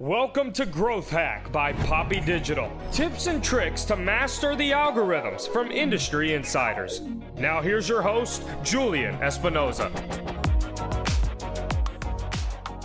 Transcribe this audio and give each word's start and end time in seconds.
Welcome 0.00 0.52
to 0.52 0.64
Growth 0.64 1.10
Hack 1.10 1.50
by 1.50 1.72
Poppy 1.72 2.20
Digital. 2.20 2.70
Tips 2.92 3.26
and 3.26 3.42
tricks 3.42 3.82
to 3.86 3.96
master 3.96 4.54
the 4.54 4.70
algorithms 4.70 5.52
from 5.52 5.72
industry 5.72 6.34
insiders. 6.34 7.00
Now, 7.36 7.60
here's 7.60 7.88
your 7.88 8.00
host, 8.00 8.44
Julian 8.62 9.16
Espinoza. 9.16 9.90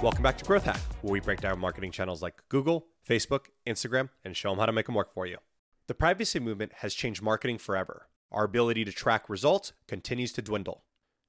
Welcome 0.02 0.24
back 0.24 0.40
to 0.40 0.44
Growth 0.44 0.64
Hack, 0.64 0.80
where 1.04 1.12
we 1.12 1.20
break 1.20 1.40
down 1.40 1.60
marketing 1.60 1.92
channels 1.92 2.24
like 2.24 2.42
Google, 2.50 2.88
Facebook, 3.08 3.46
Instagram, 3.68 4.10
and 4.26 4.36
show 4.36 4.50
them 4.50 4.58
how 4.58 4.66
to 4.66 4.72
make 4.72 4.88
them 4.88 4.96
work 4.96 5.14
for 5.14 5.28
you. 5.28 5.38
The 5.86 5.94
privacy 5.94 6.40
movement 6.40 6.72
has 6.78 6.96
changed 6.96 7.22
marketing 7.22 7.60
forever. 7.60 8.08
Our 8.32 8.46
ability 8.46 8.86
to 8.86 8.92
track 8.92 9.30
results 9.30 9.74
continues 9.88 10.34
to 10.34 10.42
dwindle. 10.42 10.82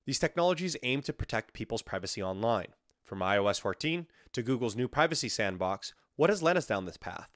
These 0.06 0.18
technologies 0.18 0.78
aim 0.82 1.02
to 1.02 1.12
protect 1.12 1.52
people's 1.52 1.82
privacy 1.82 2.22
online. 2.22 2.68
From 3.04 3.18
iOS 3.20 3.60
14 3.60 4.06
to 4.32 4.42
Google's 4.42 4.74
new 4.74 4.88
privacy 4.88 5.28
sandbox, 5.28 5.92
what 6.16 6.30
has 6.30 6.42
led 6.42 6.56
us 6.56 6.66
down 6.66 6.86
this 6.86 6.96
path? 6.96 7.28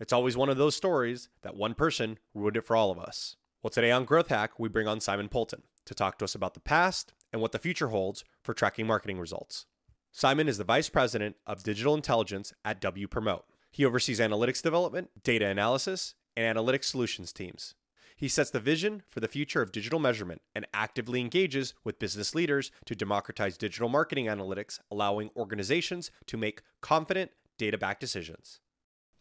It's 0.00 0.12
always 0.12 0.36
one 0.36 0.48
of 0.48 0.56
those 0.56 0.74
stories 0.74 1.28
that 1.42 1.54
one 1.54 1.74
person 1.74 2.18
ruined 2.34 2.56
it 2.56 2.64
for 2.64 2.74
all 2.74 2.90
of 2.90 2.98
us. 2.98 3.36
Well, 3.62 3.70
today 3.70 3.92
on 3.92 4.06
Growth 4.06 4.28
Hack, 4.28 4.58
we 4.58 4.68
bring 4.68 4.88
on 4.88 5.00
Simon 5.00 5.28
Poulton 5.28 5.62
to 5.84 5.94
talk 5.94 6.18
to 6.18 6.24
us 6.24 6.34
about 6.34 6.54
the 6.54 6.60
past 6.60 7.12
and 7.32 7.40
what 7.40 7.52
the 7.52 7.60
future 7.60 7.88
holds 7.88 8.24
for 8.42 8.54
tracking 8.54 8.88
marketing 8.88 9.20
results. 9.20 9.66
Simon 10.10 10.48
is 10.48 10.58
the 10.58 10.64
Vice 10.64 10.88
President 10.88 11.36
of 11.46 11.62
Digital 11.62 11.94
Intelligence 11.94 12.52
at 12.64 12.80
Wpromote. 12.80 13.42
He 13.70 13.84
oversees 13.84 14.18
analytics 14.18 14.62
development, 14.62 15.10
data 15.22 15.46
analysis, 15.46 16.14
and 16.36 16.58
analytics 16.58 16.84
solutions 16.84 17.32
teams. 17.32 17.74
He 18.16 18.28
sets 18.28 18.50
the 18.50 18.60
vision 18.60 19.02
for 19.08 19.20
the 19.20 19.28
future 19.28 19.60
of 19.60 19.72
digital 19.72 19.98
measurement 19.98 20.40
and 20.54 20.66
actively 20.72 21.20
engages 21.20 21.74
with 21.82 21.98
business 21.98 22.34
leaders 22.34 22.70
to 22.86 22.94
democratize 22.94 23.58
digital 23.58 23.88
marketing 23.88 24.26
analytics, 24.26 24.78
allowing 24.90 25.30
organizations 25.36 26.10
to 26.26 26.36
make 26.36 26.62
confident, 26.80 27.32
data 27.58 27.76
backed 27.76 28.00
decisions. 28.00 28.60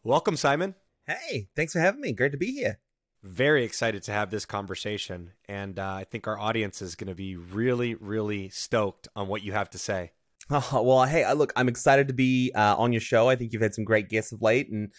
Welcome, 0.04 0.38
Simon. 0.38 0.76
Hey, 1.08 1.50
thanks 1.56 1.74
for 1.74 1.80
having 1.80 2.02
me. 2.02 2.12
Great 2.12 2.34
to 2.34 2.38
be 2.38 2.52
here. 2.52 2.80
Very 3.24 3.64
excited 3.64 4.04
to 4.04 4.12
have 4.12 4.30
this 4.30 4.46
conversation. 4.46 5.32
And 5.48 5.80
uh, 5.80 5.94
I 5.94 6.04
think 6.04 6.28
our 6.28 6.38
audience 6.38 6.82
is 6.82 6.96
going 6.96 7.08
to 7.08 7.16
be 7.16 7.36
really, 7.36 7.96
really 7.96 8.50
stoked 8.50 9.08
on 9.16 9.28
what 9.28 9.44
you 9.44 9.54
have 9.54 9.70
to 9.72 9.78
say. 9.78 10.12
Oh, 10.50 10.82
well, 10.84 11.06
hey, 11.06 11.32
look, 11.34 11.54
I'm 11.56 11.68
excited 11.68 12.08
to 12.08 12.14
be 12.14 12.52
uh, 12.56 12.76
on 12.78 12.92
your 12.92 13.02
show. 13.02 13.30
I 13.30 13.36
think 13.36 13.54
you've 13.54 13.62
had 13.62 13.74
some 13.74 13.84
great 13.84 14.10
guests 14.10 14.32
of 14.32 14.42
late, 14.42 14.70
and 14.70 14.92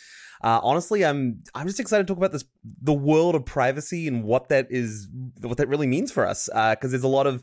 uh, 0.42 0.60
honestly, 0.62 1.04
I'm 1.04 1.42
I'm 1.54 1.66
just 1.66 1.80
excited 1.80 2.06
to 2.06 2.10
talk 2.10 2.18
about 2.18 2.32
this 2.32 2.44
the 2.82 2.92
world 2.92 3.34
of 3.34 3.44
privacy 3.44 4.08
and 4.08 4.24
what 4.24 4.48
that 4.48 4.68
is, 4.70 5.08
what 5.40 5.58
that 5.58 5.68
really 5.68 5.86
means 5.86 6.12
for 6.12 6.26
us. 6.26 6.46
Because 6.46 6.76
uh, 6.84 6.88
there's 6.88 7.02
a 7.02 7.08
lot 7.08 7.26
of 7.26 7.42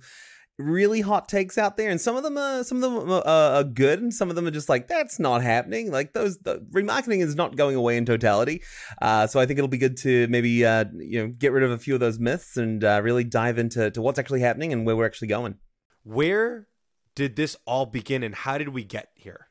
really 0.57 1.01
hot 1.01 1.27
takes 1.27 1.57
out 1.57 1.77
there, 1.77 1.89
and 1.89 1.99
some 1.99 2.15
of 2.15 2.23
them 2.23 2.37
are 2.37 2.63
some 2.63 2.83
of 2.83 2.91
them 2.91 3.11
are, 3.11 3.25
are, 3.25 3.63
good, 3.63 4.01
and 4.01 4.13
some 4.13 4.29
of 4.29 4.35
them 4.35 4.47
are 4.47 4.51
just 4.51 4.69
like 4.69 4.87
that's 4.87 5.19
not 5.19 5.41
happening. 5.41 5.91
Like 5.91 6.13
those 6.13 6.37
the, 6.39 6.59
remarketing 6.71 7.21
is 7.21 7.35
not 7.35 7.55
going 7.55 7.75
away 7.75 7.97
in 7.97 8.05
totality. 8.05 8.61
Uh, 9.01 9.27
so 9.27 9.39
I 9.39 9.45
think 9.45 9.57
it'll 9.57 9.67
be 9.67 9.77
good 9.77 9.97
to 9.97 10.27
maybe 10.27 10.65
uh, 10.65 10.85
you 10.93 11.21
know 11.21 11.33
get 11.37 11.51
rid 11.51 11.63
of 11.63 11.71
a 11.71 11.77
few 11.77 11.93
of 11.93 11.99
those 11.99 12.19
myths 12.19 12.57
and 12.57 12.83
uh, 12.83 13.01
really 13.03 13.23
dive 13.23 13.57
into 13.57 13.91
to 13.91 14.01
what's 14.01 14.19
actually 14.19 14.41
happening 14.41 14.73
and 14.73 14.85
where 14.85 14.95
we're 14.95 15.05
actually 15.05 15.29
going. 15.29 15.55
Where 16.03 16.67
did 17.15 17.35
this 17.35 17.55
all 17.65 17.85
begin, 17.85 18.23
and 18.23 18.35
how 18.35 18.57
did 18.57 18.69
we 18.69 18.83
get 18.83 19.09
here? 19.15 19.47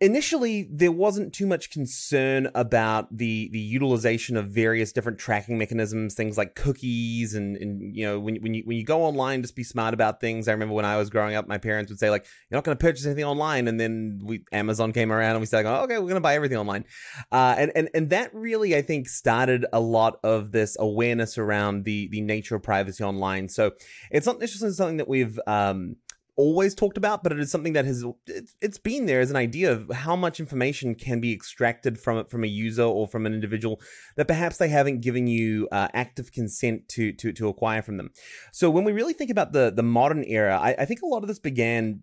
initially 0.00 0.68
there 0.70 0.92
wasn't 0.92 1.32
too 1.32 1.46
much 1.46 1.70
concern 1.70 2.48
about 2.54 3.16
the 3.16 3.48
the 3.52 3.58
utilization 3.58 4.36
of 4.36 4.48
various 4.48 4.92
different 4.92 5.18
tracking 5.18 5.58
mechanisms 5.58 6.14
things 6.14 6.38
like 6.38 6.54
cookies 6.54 7.34
and 7.34 7.56
and 7.56 7.96
you 7.96 8.06
know 8.06 8.20
when, 8.20 8.36
when 8.36 8.54
you 8.54 8.62
when 8.64 8.76
you 8.76 8.84
go 8.84 9.02
online 9.02 9.42
just 9.42 9.56
be 9.56 9.64
smart 9.64 9.94
about 9.94 10.20
things. 10.20 10.46
I 10.46 10.52
remember 10.52 10.74
when 10.74 10.84
i 10.84 10.96
was 10.96 11.10
growing 11.10 11.34
up 11.34 11.48
my 11.48 11.58
parents 11.58 11.90
would 11.90 11.98
say 11.98 12.10
like 12.10 12.26
you're 12.48 12.56
not 12.56 12.64
going 12.64 12.76
to 12.76 12.80
purchase 12.80 13.06
anything 13.06 13.24
online. 13.24 13.66
And 13.66 13.80
then 13.80 14.20
we 14.22 14.44
amazon 14.52 14.92
came 14.92 15.10
around 15.10 15.32
and 15.32 15.40
we 15.40 15.46
started 15.46 15.64
going 15.64 15.82
okay 15.84 15.94
we're 15.94 16.08
going 16.08 16.14
to 16.14 16.20
buy 16.20 16.34
everything 16.34 16.58
online. 16.58 16.84
Uh, 17.32 17.56
and 17.58 17.72
and 17.74 17.88
and 17.92 18.10
that 18.10 18.32
really 18.34 18.76
i 18.76 18.82
think 18.82 19.08
started 19.08 19.66
a 19.72 19.80
lot 19.80 20.20
of 20.22 20.52
this 20.52 20.76
awareness 20.78 21.38
around 21.38 21.84
the 21.84 22.08
the 22.08 22.20
nature 22.20 22.54
of 22.54 22.62
privacy 22.62 23.02
online. 23.02 23.48
So 23.48 23.72
it's 24.12 24.26
not 24.26 24.38
necessarily 24.38 24.74
something 24.74 24.98
that 24.98 25.08
we've 25.08 25.40
um 25.48 25.96
always 26.38 26.72
talked 26.72 26.96
about, 26.96 27.22
but 27.22 27.32
it 27.32 27.40
is 27.40 27.50
something 27.50 27.72
that 27.74 27.84
has 27.84 28.04
it's 28.62 28.78
been 28.78 29.06
there 29.06 29.20
as 29.20 29.30
an 29.30 29.36
idea 29.36 29.72
of 29.72 29.90
how 29.92 30.14
much 30.14 30.38
information 30.38 30.94
can 30.94 31.20
be 31.20 31.32
extracted 31.32 31.98
from 31.98 32.16
it 32.18 32.30
from 32.30 32.44
a 32.44 32.46
user 32.46 32.84
or 32.84 33.08
from 33.08 33.26
an 33.26 33.34
individual 33.34 33.80
that 34.16 34.28
perhaps 34.28 34.56
they 34.56 34.68
haven't 34.68 35.00
given 35.00 35.26
you 35.26 35.68
uh, 35.72 35.88
active 35.92 36.32
consent 36.32 36.88
to 36.88 37.12
to 37.12 37.32
to 37.32 37.48
acquire 37.48 37.82
from 37.82 37.96
them. 37.96 38.10
So 38.52 38.70
when 38.70 38.84
we 38.84 38.92
really 38.92 39.12
think 39.12 39.30
about 39.30 39.52
the 39.52 39.70
the 39.74 39.82
modern 39.82 40.24
era, 40.24 40.56
I, 40.56 40.76
I 40.78 40.84
think 40.84 41.02
a 41.02 41.06
lot 41.06 41.22
of 41.22 41.28
this 41.28 41.40
began 41.40 42.02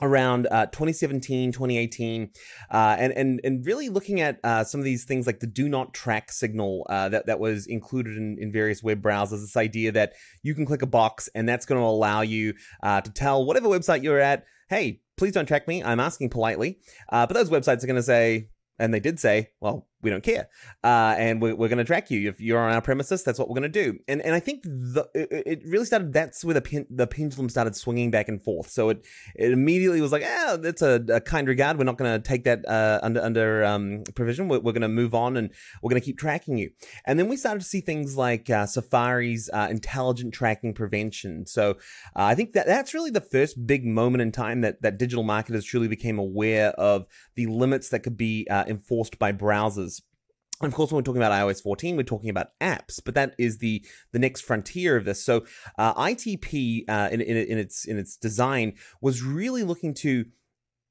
around 0.00 0.46
uh, 0.50 0.66
2017 0.66 1.52
2018 1.52 2.30
uh, 2.70 2.96
and, 2.98 3.12
and 3.12 3.40
and 3.44 3.66
really 3.66 3.88
looking 3.88 4.20
at 4.20 4.38
uh, 4.44 4.64
some 4.64 4.80
of 4.80 4.84
these 4.84 5.04
things 5.04 5.26
like 5.26 5.40
the 5.40 5.46
do 5.46 5.68
not 5.68 5.92
track 5.94 6.30
signal 6.30 6.86
uh, 6.88 7.08
that, 7.08 7.26
that 7.26 7.40
was 7.40 7.66
included 7.66 8.16
in, 8.16 8.36
in 8.38 8.52
various 8.52 8.82
web 8.82 9.02
browsers. 9.02 9.40
This 9.40 9.56
idea 9.56 9.92
that 9.92 10.12
you 10.42 10.54
can 10.54 10.66
click 10.66 10.82
a 10.82 10.86
box 10.86 11.28
and 11.34 11.48
that's 11.48 11.66
going 11.66 11.80
to 11.80 11.86
allow 11.86 12.20
you 12.22 12.54
uh, 12.82 13.00
to 13.00 13.10
tell 13.10 13.44
whatever 13.44 13.68
website 13.68 14.02
you're 14.02 14.20
at 14.20 14.44
hey 14.68 15.00
please 15.16 15.32
don't 15.32 15.46
track 15.46 15.66
me. 15.66 15.82
I'm 15.82 16.00
asking 16.00 16.30
politely. 16.30 16.78
Uh, 17.08 17.26
but 17.26 17.34
those 17.34 17.50
websites 17.50 17.82
are 17.82 17.88
going 17.88 17.96
to 17.96 18.02
say 18.02 18.48
and 18.78 18.94
they 18.94 19.00
did 19.00 19.18
say 19.18 19.50
well 19.60 19.88
we 20.00 20.10
don't 20.10 20.22
care, 20.22 20.48
uh, 20.84 21.14
and 21.18 21.42
we're, 21.42 21.56
we're 21.56 21.68
going 21.68 21.78
to 21.78 21.84
track 21.84 22.10
you 22.10 22.28
if 22.28 22.40
you're 22.40 22.58
on 22.58 22.72
our 22.72 22.80
premises. 22.80 23.24
That's 23.24 23.38
what 23.38 23.48
we're 23.48 23.58
going 23.58 23.70
to 23.72 23.84
do. 23.84 23.98
And 24.06 24.22
and 24.22 24.34
I 24.34 24.40
think 24.40 24.62
the 24.62 25.08
it, 25.12 25.42
it 25.46 25.62
really 25.66 25.86
started. 25.86 26.12
That's 26.12 26.44
where 26.44 26.54
the 26.54 26.86
the 26.88 27.06
pendulum 27.06 27.48
started 27.48 27.74
swinging 27.74 28.10
back 28.10 28.28
and 28.28 28.42
forth. 28.42 28.70
So 28.70 28.90
it 28.90 29.04
it 29.34 29.50
immediately 29.50 30.00
was 30.00 30.12
like, 30.12 30.22
ah, 30.24 30.56
that's 30.60 30.82
a, 30.82 31.04
a, 31.08 31.20
kind 31.20 31.48
regard. 31.48 31.78
We're 31.78 31.84
not 31.84 31.98
going 31.98 32.12
to 32.12 32.28
take 32.28 32.44
that 32.44 32.66
uh, 32.68 33.00
under 33.02 33.20
under 33.20 33.64
um, 33.64 34.04
provision. 34.14 34.48
We're, 34.48 34.60
we're 34.60 34.72
going 34.72 34.82
to 34.82 34.88
move 34.88 35.14
on, 35.14 35.36
and 35.36 35.50
we're 35.82 35.90
going 35.90 36.00
to 36.00 36.04
keep 36.04 36.18
tracking 36.18 36.58
you. 36.58 36.70
And 37.04 37.18
then 37.18 37.28
we 37.28 37.36
started 37.36 37.60
to 37.60 37.66
see 37.66 37.80
things 37.80 38.16
like 38.16 38.48
uh, 38.50 38.66
Safari's 38.66 39.50
uh, 39.52 39.66
intelligent 39.68 40.32
tracking 40.32 40.74
prevention. 40.74 41.44
So 41.46 41.70
uh, 41.70 42.22
I 42.22 42.36
think 42.36 42.52
that 42.52 42.66
that's 42.66 42.94
really 42.94 43.10
the 43.10 43.20
first 43.20 43.66
big 43.66 43.84
moment 43.84 44.22
in 44.22 44.30
time 44.30 44.60
that 44.60 44.82
that 44.82 44.98
digital 44.98 45.24
marketers 45.24 45.64
truly 45.64 45.88
became 45.88 46.20
aware 46.20 46.70
of 46.70 47.06
the 47.34 47.46
limits 47.46 47.88
that 47.88 48.00
could 48.00 48.16
be 48.16 48.46
uh, 48.48 48.64
enforced 48.68 49.18
by 49.18 49.32
browsers 49.32 49.87
and 50.60 50.72
of 50.72 50.74
course, 50.74 50.90
when 50.90 50.96
we're 50.96 51.02
talking 51.02 51.22
about 51.22 51.32
iOS 51.32 51.62
14, 51.62 51.96
we're 51.96 52.02
talking 52.02 52.30
about 52.30 52.48
apps, 52.60 53.00
but 53.04 53.14
that 53.14 53.34
is 53.38 53.58
the 53.58 53.84
the 54.12 54.18
next 54.18 54.40
frontier 54.40 54.96
of 54.96 55.04
this. 55.04 55.24
So, 55.24 55.44
uh, 55.78 55.94
ITP 55.94 56.84
uh, 56.88 57.08
in, 57.12 57.20
in, 57.20 57.36
in 57.36 57.58
its 57.58 57.84
in 57.84 57.98
its 57.98 58.16
design 58.16 58.74
was 59.00 59.22
really 59.22 59.62
looking 59.62 59.94
to 59.94 60.26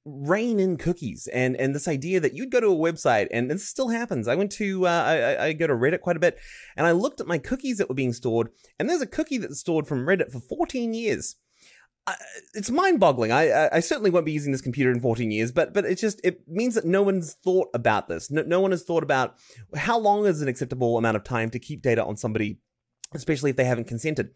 rein 0.06 0.58
in 0.58 0.78
cookies 0.78 1.28
and 1.34 1.58
and 1.58 1.76
this 1.76 1.86
idea 1.86 2.18
that 2.18 2.34
you'd 2.34 2.50
go 2.50 2.62
to 2.62 2.68
a 2.68 2.76
website 2.76 3.28
and 3.30 3.52
this 3.52 3.68
still 3.68 3.90
happens. 3.90 4.30
I 4.30 4.36
went 4.36 4.54
to 4.54 4.88
uh, 4.88 4.90
I, 4.90 5.46
I 5.48 5.54
go 5.54 5.68
to 5.68 5.74
Reddit 5.74 6.00
quite 6.00 6.16
a 6.16 6.22
bit, 6.22 6.38
and 6.78 6.88
I 6.88 6.92
looked 6.92 7.20
at 7.20 7.28
my 7.28 7.38
cookies 7.38 7.78
that 7.78 7.90
were 7.90 7.96
being 7.96 8.14
stored, 8.14 8.50
and 8.80 8.90
there's 8.90 9.02
a 9.02 9.08
cookie 9.08 9.38
that's 9.38 9.60
stored 9.60 9.86
from 9.86 10.06
Reddit 10.06 10.32
for 10.32 10.40
14 10.40 10.94
years 10.94 11.36
it's 12.54 12.70
mind-boggling. 12.70 13.32
I, 13.32 13.70
I 13.76 13.80
certainly 13.80 14.10
won't 14.10 14.26
be 14.26 14.32
using 14.32 14.52
this 14.52 14.62
computer 14.62 14.92
in 14.92 15.00
14 15.00 15.30
years, 15.32 15.52
but 15.52 15.74
but 15.74 15.86
it's 15.86 16.02
just 16.02 16.22
it 16.24 16.42
means 16.48 16.76
that 16.76 16.86
no 16.86 17.04
one's 17.04 17.34
thought 17.44 17.70
about 17.74 18.08
this. 18.08 18.32
No, 18.32 18.44
no 18.44 18.62
one 18.62 18.72
has 18.72 18.84
thought 18.84 19.04
about 19.04 19.36
how 19.76 19.98
long 19.98 20.26
is 20.26 20.42
an 20.42 20.48
acceptable 20.48 20.98
amount 20.98 21.18
of 21.18 21.24
time 21.24 21.50
to 21.52 21.60
keep 21.60 21.82
data 21.82 22.04
on 22.04 22.18
somebody 22.18 22.60
especially 23.14 23.50
if 23.50 23.56
they 23.56 23.64
haven't 23.64 23.88
consented. 23.88 24.30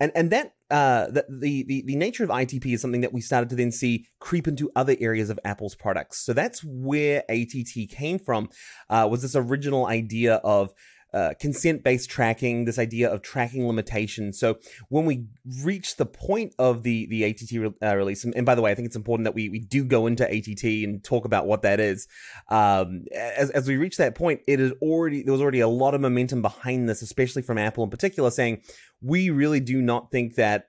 And 0.00 0.12
and 0.14 0.30
that 0.30 0.52
uh 0.70 1.06
the, 1.06 1.24
the 1.28 1.64
the 1.64 1.84
the 1.86 1.96
nature 1.96 2.24
of 2.24 2.30
ITP 2.30 2.74
is 2.74 2.80
something 2.80 3.00
that 3.00 3.12
we 3.12 3.20
started 3.20 3.48
to 3.50 3.56
then 3.56 3.72
see 3.72 4.06
creep 4.20 4.46
into 4.46 4.70
other 4.76 4.96
areas 5.00 5.30
of 5.30 5.38
Apple's 5.44 5.74
products. 5.74 6.24
So 6.24 6.32
that's 6.32 6.62
where 6.62 7.24
ATT 7.28 7.88
came 7.90 8.18
from. 8.18 8.50
Uh 8.90 9.08
was 9.10 9.22
this 9.22 9.34
original 9.34 9.86
idea 9.86 10.34
of 10.36 10.72
uh, 11.14 11.32
consent 11.40 11.82
based 11.82 12.10
tracking, 12.10 12.64
this 12.64 12.78
idea 12.78 13.10
of 13.10 13.22
tracking 13.22 13.66
limitations. 13.66 14.38
So 14.38 14.58
when 14.88 15.06
we 15.06 15.24
reach 15.62 15.96
the 15.96 16.06
point 16.06 16.54
of 16.58 16.82
the 16.82 17.06
the 17.06 17.24
ATT 17.24 17.52
re- 17.52 17.72
uh, 17.82 17.96
release, 17.96 18.24
and, 18.24 18.34
and, 18.36 18.44
by 18.44 18.54
the 18.54 18.62
way, 18.62 18.70
I 18.70 18.74
think 18.74 18.86
it's 18.86 18.96
important 18.96 19.24
that 19.24 19.34
we 19.34 19.48
we 19.48 19.60
do 19.60 19.84
go 19.84 20.06
into 20.06 20.24
ATT 20.24 20.64
and 20.64 21.02
talk 21.02 21.24
about 21.24 21.46
what 21.46 21.62
that 21.62 21.80
is. 21.80 22.06
Um, 22.50 23.04
as 23.14 23.50
as 23.50 23.66
we 23.66 23.76
reach 23.76 23.96
that 23.96 24.14
point, 24.14 24.40
it 24.46 24.60
is 24.60 24.72
already 24.82 25.22
there 25.22 25.32
was 25.32 25.40
already 25.40 25.60
a 25.60 25.68
lot 25.68 25.94
of 25.94 26.00
momentum 26.00 26.42
behind 26.42 26.88
this, 26.88 27.02
especially 27.02 27.42
from 27.42 27.58
Apple 27.58 27.84
in 27.84 27.90
particular, 27.90 28.30
saying 28.30 28.62
we 29.00 29.30
really 29.30 29.60
do 29.60 29.80
not 29.80 30.10
think 30.10 30.34
that 30.34 30.66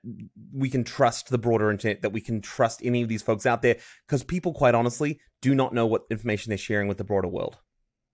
we 0.54 0.70
can 0.70 0.84
trust 0.84 1.30
the 1.30 1.38
broader 1.38 1.70
internet, 1.70 2.02
that 2.02 2.12
we 2.12 2.20
can 2.20 2.40
trust 2.40 2.80
any 2.84 3.02
of 3.02 3.08
these 3.08 3.22
folks 3.22 3.44
out 3.44 3.60
there, 3.60 3.76
because 4.06 4.22
people, 4.22 4.54
quite 4.54 4.74
honestly, 4.74 5.20
do 5.42 5.54
not 5.54 5.74
know 5.74 5.86
what 5.86 6.02
information 6.10 6.50
they're 6.50 6.58
sharing 6.58 6.86
with 6.88 6.98
the 6.98 7.04
broader 7.04 7.28
world 7.28 7.58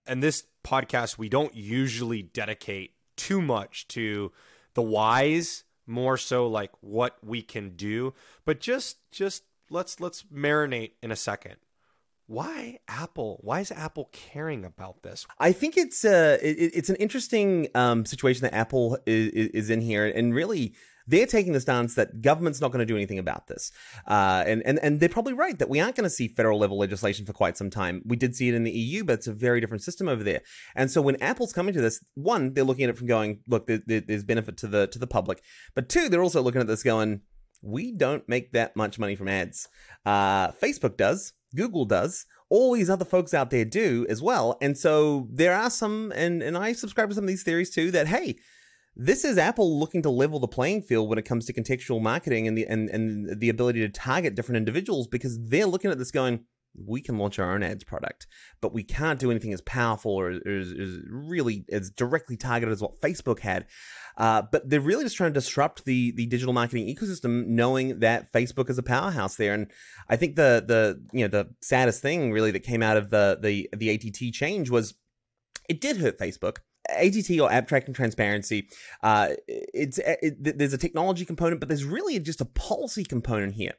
and 0.07 0.23
this 0.23 0.45
podcast 0.63 1.17
we 1.17 1.29
don't 1.29 1.55
usually 1.55 2.21
dedicate 2.21 2.93
too 3.15 3.41
much 3.41 3.87
to 3.89 4.31
the 4.73 4.81
whys 4.81 5.63
more 5.85 6.17
so 6.17 6.47
like 6.47 6.71
what 6.81 7.17
we 7.23 7.41
can 7.41 7.75
do. 7.75 8.13
But 8.45 8.59
just 8.59 8.97
just 9.11 9.43
let's 9.69 9.99
let's 9.99 10.23
marinate 10.23 10.91
in 11.01 11.11
a 11.11 11.15
second. 11.15 11.55
Why 12.27 12.79
apple 12.89 13.39
why 13.41 13.61
is 13.61 13.71
apple 13.71 14.09
caring 14.11 14.65
about 14.65 15.01
this? 15.01 15.25
I 15.39 15.53
think 15.53 15.77
it's 15.77 16.03
uh 16.03 16.37
it, 16.41 16.71
it's 16.73 16.89
an 16.89 16.97
interesting 16.97 17.69
um 17.73 18.05
situation 18.05 18.43
that 18.43 18.53
apple 18.53 18.97
is, 19.05 19.31
is 19.31 19.69
in 19.69 19.81
here. 19.81 20.05
And 20.05 20.35
really 20.35 20.75
they're 21.07 21.25
taking 21.25 21.53
the 21.53 21.61
stance 21.61 21.95
that 21.95 22.21
government's 22.21 22.61
not 22.61 22.71
going 22.71 22.79
to 22.79 22.85
do 22.85 22.95
anything 22.95 23.19
about 23.19 23.47
this. 23.47 23.71
Uh, 24.07 24.43
and, 24.45 24.61
and, 24.65 24.79
and 24.83 24.99
they're 24.99 25.09
probably 25.09 25.33
right 25.33 25.57
that 25.59 25.69
we 25.69 25.79
aren't 25.79 25.95
going 25.95 26.03
to 26.03 26.09
see 26.09 26.27
federal 26.27 26.59
level 26.59 26.77
legislation 26.77 27.25
for 27.25 27.33
quite 27.33 27.57
some 27.57 27.69
time. 27.69 28.01
We 28.05 28.17
did 28.17 28.35
see 28.35 28.49
it 28.49 28.55
in 28.55 28.63
the 28.63 28.71
EU, 28.71 29.03
but 29.03 29.13
it's 29.13 29.27
a 29.27 29.33
very 29.33 29.61
different 29.61 29.83
system 29.83 30.07
over 30.07 30.23
there. 30.23 30.41
And 30.75 30.91
so 30.91 31.01
when 31.01 31.21
Apple's 31.21 31.53
coming 31.53 31.73
to 31.73 31.81
this, 31.81 32.03
one, 32.15 32.53
they're 32.53 32.63
looking 32.63 32.83
at 32.83 32.89
it 32.89 32.97
from 32.97 33.07
going, 33.07 33.39
look, 33.47 33.67
there, 33.67 33.79
there's 33.85 34.23
benefit 34.23 34.57
to 34.57 34.67
the, 34.67 34.87
to 34.87 34.99
the 34.99 35.07
public. 35.07 35.41
But 35.75 35.89
two, 35.89 36.09
they're 36.09 36.23
also 36.23 36.41
looking 36.41 36.61
at 36.61 36.67
this 36.67 36.83
going, 36.83 37.21
we 37.61 37.91
don't 37.91 38.27
make 38.29 38.51
that 38.51 38.75
much 38.75 38.99
money 38.99 39.15
from 39.15 39.27
ads. 39.27 39.67
Uh, 40.05 40.49
Facebook 40.51 40.97
does, 40.97 41.33
Google 41.55 41.85
does, 41.85 42.25
all 42.49 42.73
these 42.73 42.89
other 42.89 43.05
folks 43.05 43.33
out 43.33 43.49
there 43.49 43.65
do 43.65 44.05
as 44.09 44.21
well. 44.21 44.57
And 44.61 44.77
so 44.77 45.27
there 45.31 45.55
are 45.55 45.69
some, 45.69 46.13
and, 46.15 46.41
and 46.41 46.57
I 46.57 46.73
subscribe 46.73 47.09
to 47.09 47.15
some 47.15 47.23
of 47.23 47.27
these 47.27 47.43
theories 47.43 47.69
too, 47.69 47.91
that 47.91 48.07
hey, 48.07 48.37
this 48.99 49.23
is 49.23 49.37
Apple 49.37 49.79
looking 49.79 50.01
to 50.01 50.09
level 50.09 50.39
the 50.39 50.47
playing 50.47 50.81
field 50.81 51.07
when 51.07 51.19
it 51.19 51.25
comes 51.25 51.45
to 51.45 51.53
contextual 51.53 52.01
marketing 52.01 52.47
and 52.47 52.57
the 52.57 52.65
and, 52.65 52.89
and 52.89 53.39
the 53.39 53.49
ability 53.49 53.79
to 53.81 53.89
target 53.89 54.33
different 54.33 54.57
individuals 54.57 55.07
because 55.07 55.39
they're 55.45 55.67
looking 55.67 55.91
at 55.91 55.99
this 55.99 56.09
going, 56.09 56.43
we 56.75 56.99
can 56.99 57.19
launch 57.19 57.37
our 57.37 57.53
own 57.53 57.61
ads 57.61 57.83
product, 57.83 58.25
but 58.59 58.73
we 58.73 58.83
can't 58.83 59.19
do 59.19 59.29
anything 59.29 59.53
as 59.53 59.61
powerful 59.61 60.11
or 60.11 60.31
as 60.31 60.73
really 61.09 61.63
as 61.71 61.91
directly 61.91 62.37
targeted 62.37 62.73
as 62.73 62.81
what 62.81 62.99
Facebook 62.99 63.39
had. 63.39 63.67
Uh, 64.17 64.41
but 64.51 64.67
they're 64.67 64.81
really 64.81 65.03
just 65.03 65.15
trying 65.15 65.31
to 65.31 65.39
disrupt 65.39 65.85
the 65.85 66.11
the 66.13 66.25
digital 66.25 66.53
marketing 66.53 66.87
ecosystem, 66.87 67.45
knowing 67.45 67.99
that 67.99 68.33
Facebook 68.33 68.67
is 68.67 68.79
a 68.79 68.83
powerhouse 68.83 69.35
there. 69.35 69.53
And 69.53 69.67
I 70.09 70.15
think 70.15 70.35
the 70.35 70.63
the 70.65 71.05
you 71.15 71.23
know 71.23 71.29
the 71.29 71.53
saddest 71.61 72.01
thing 72.01 72.31
really 72.31 72.49
that 72.49 72.61
came 72.61 72.81
out 72.81 72.97
of 72.97 73.11
the 73.11 73.37
the 73.39 73.69
the 73.77 73.91
ATT 73.91 74.33
change 74.33 74.71
was 74.71 74.95
it 75.69 75.81
did 75.81 75.97
hurt 75.97 76.17
Facebook. 76.17 76.57
ATT 76.89 77.39
or 77.39 77.51
App 77.51 77.67
Tracking 77.67 77.93
Transparency, 77.93 78.67
uh, 79.03 79.29
it's 79.47 79.99
it, 79.99 80.57
there's 80.57 80.73
a 80.73 80.77
technology 80.77 81.25
component, 81.25 81.59
but 81.59 81.69
there's 81.69 81.85
really 81.85 82.19
just 82.19 82.41
a 82.41 82.45
policy 82.45 83.03
component 83.03 83.53
here. 83.53 83.73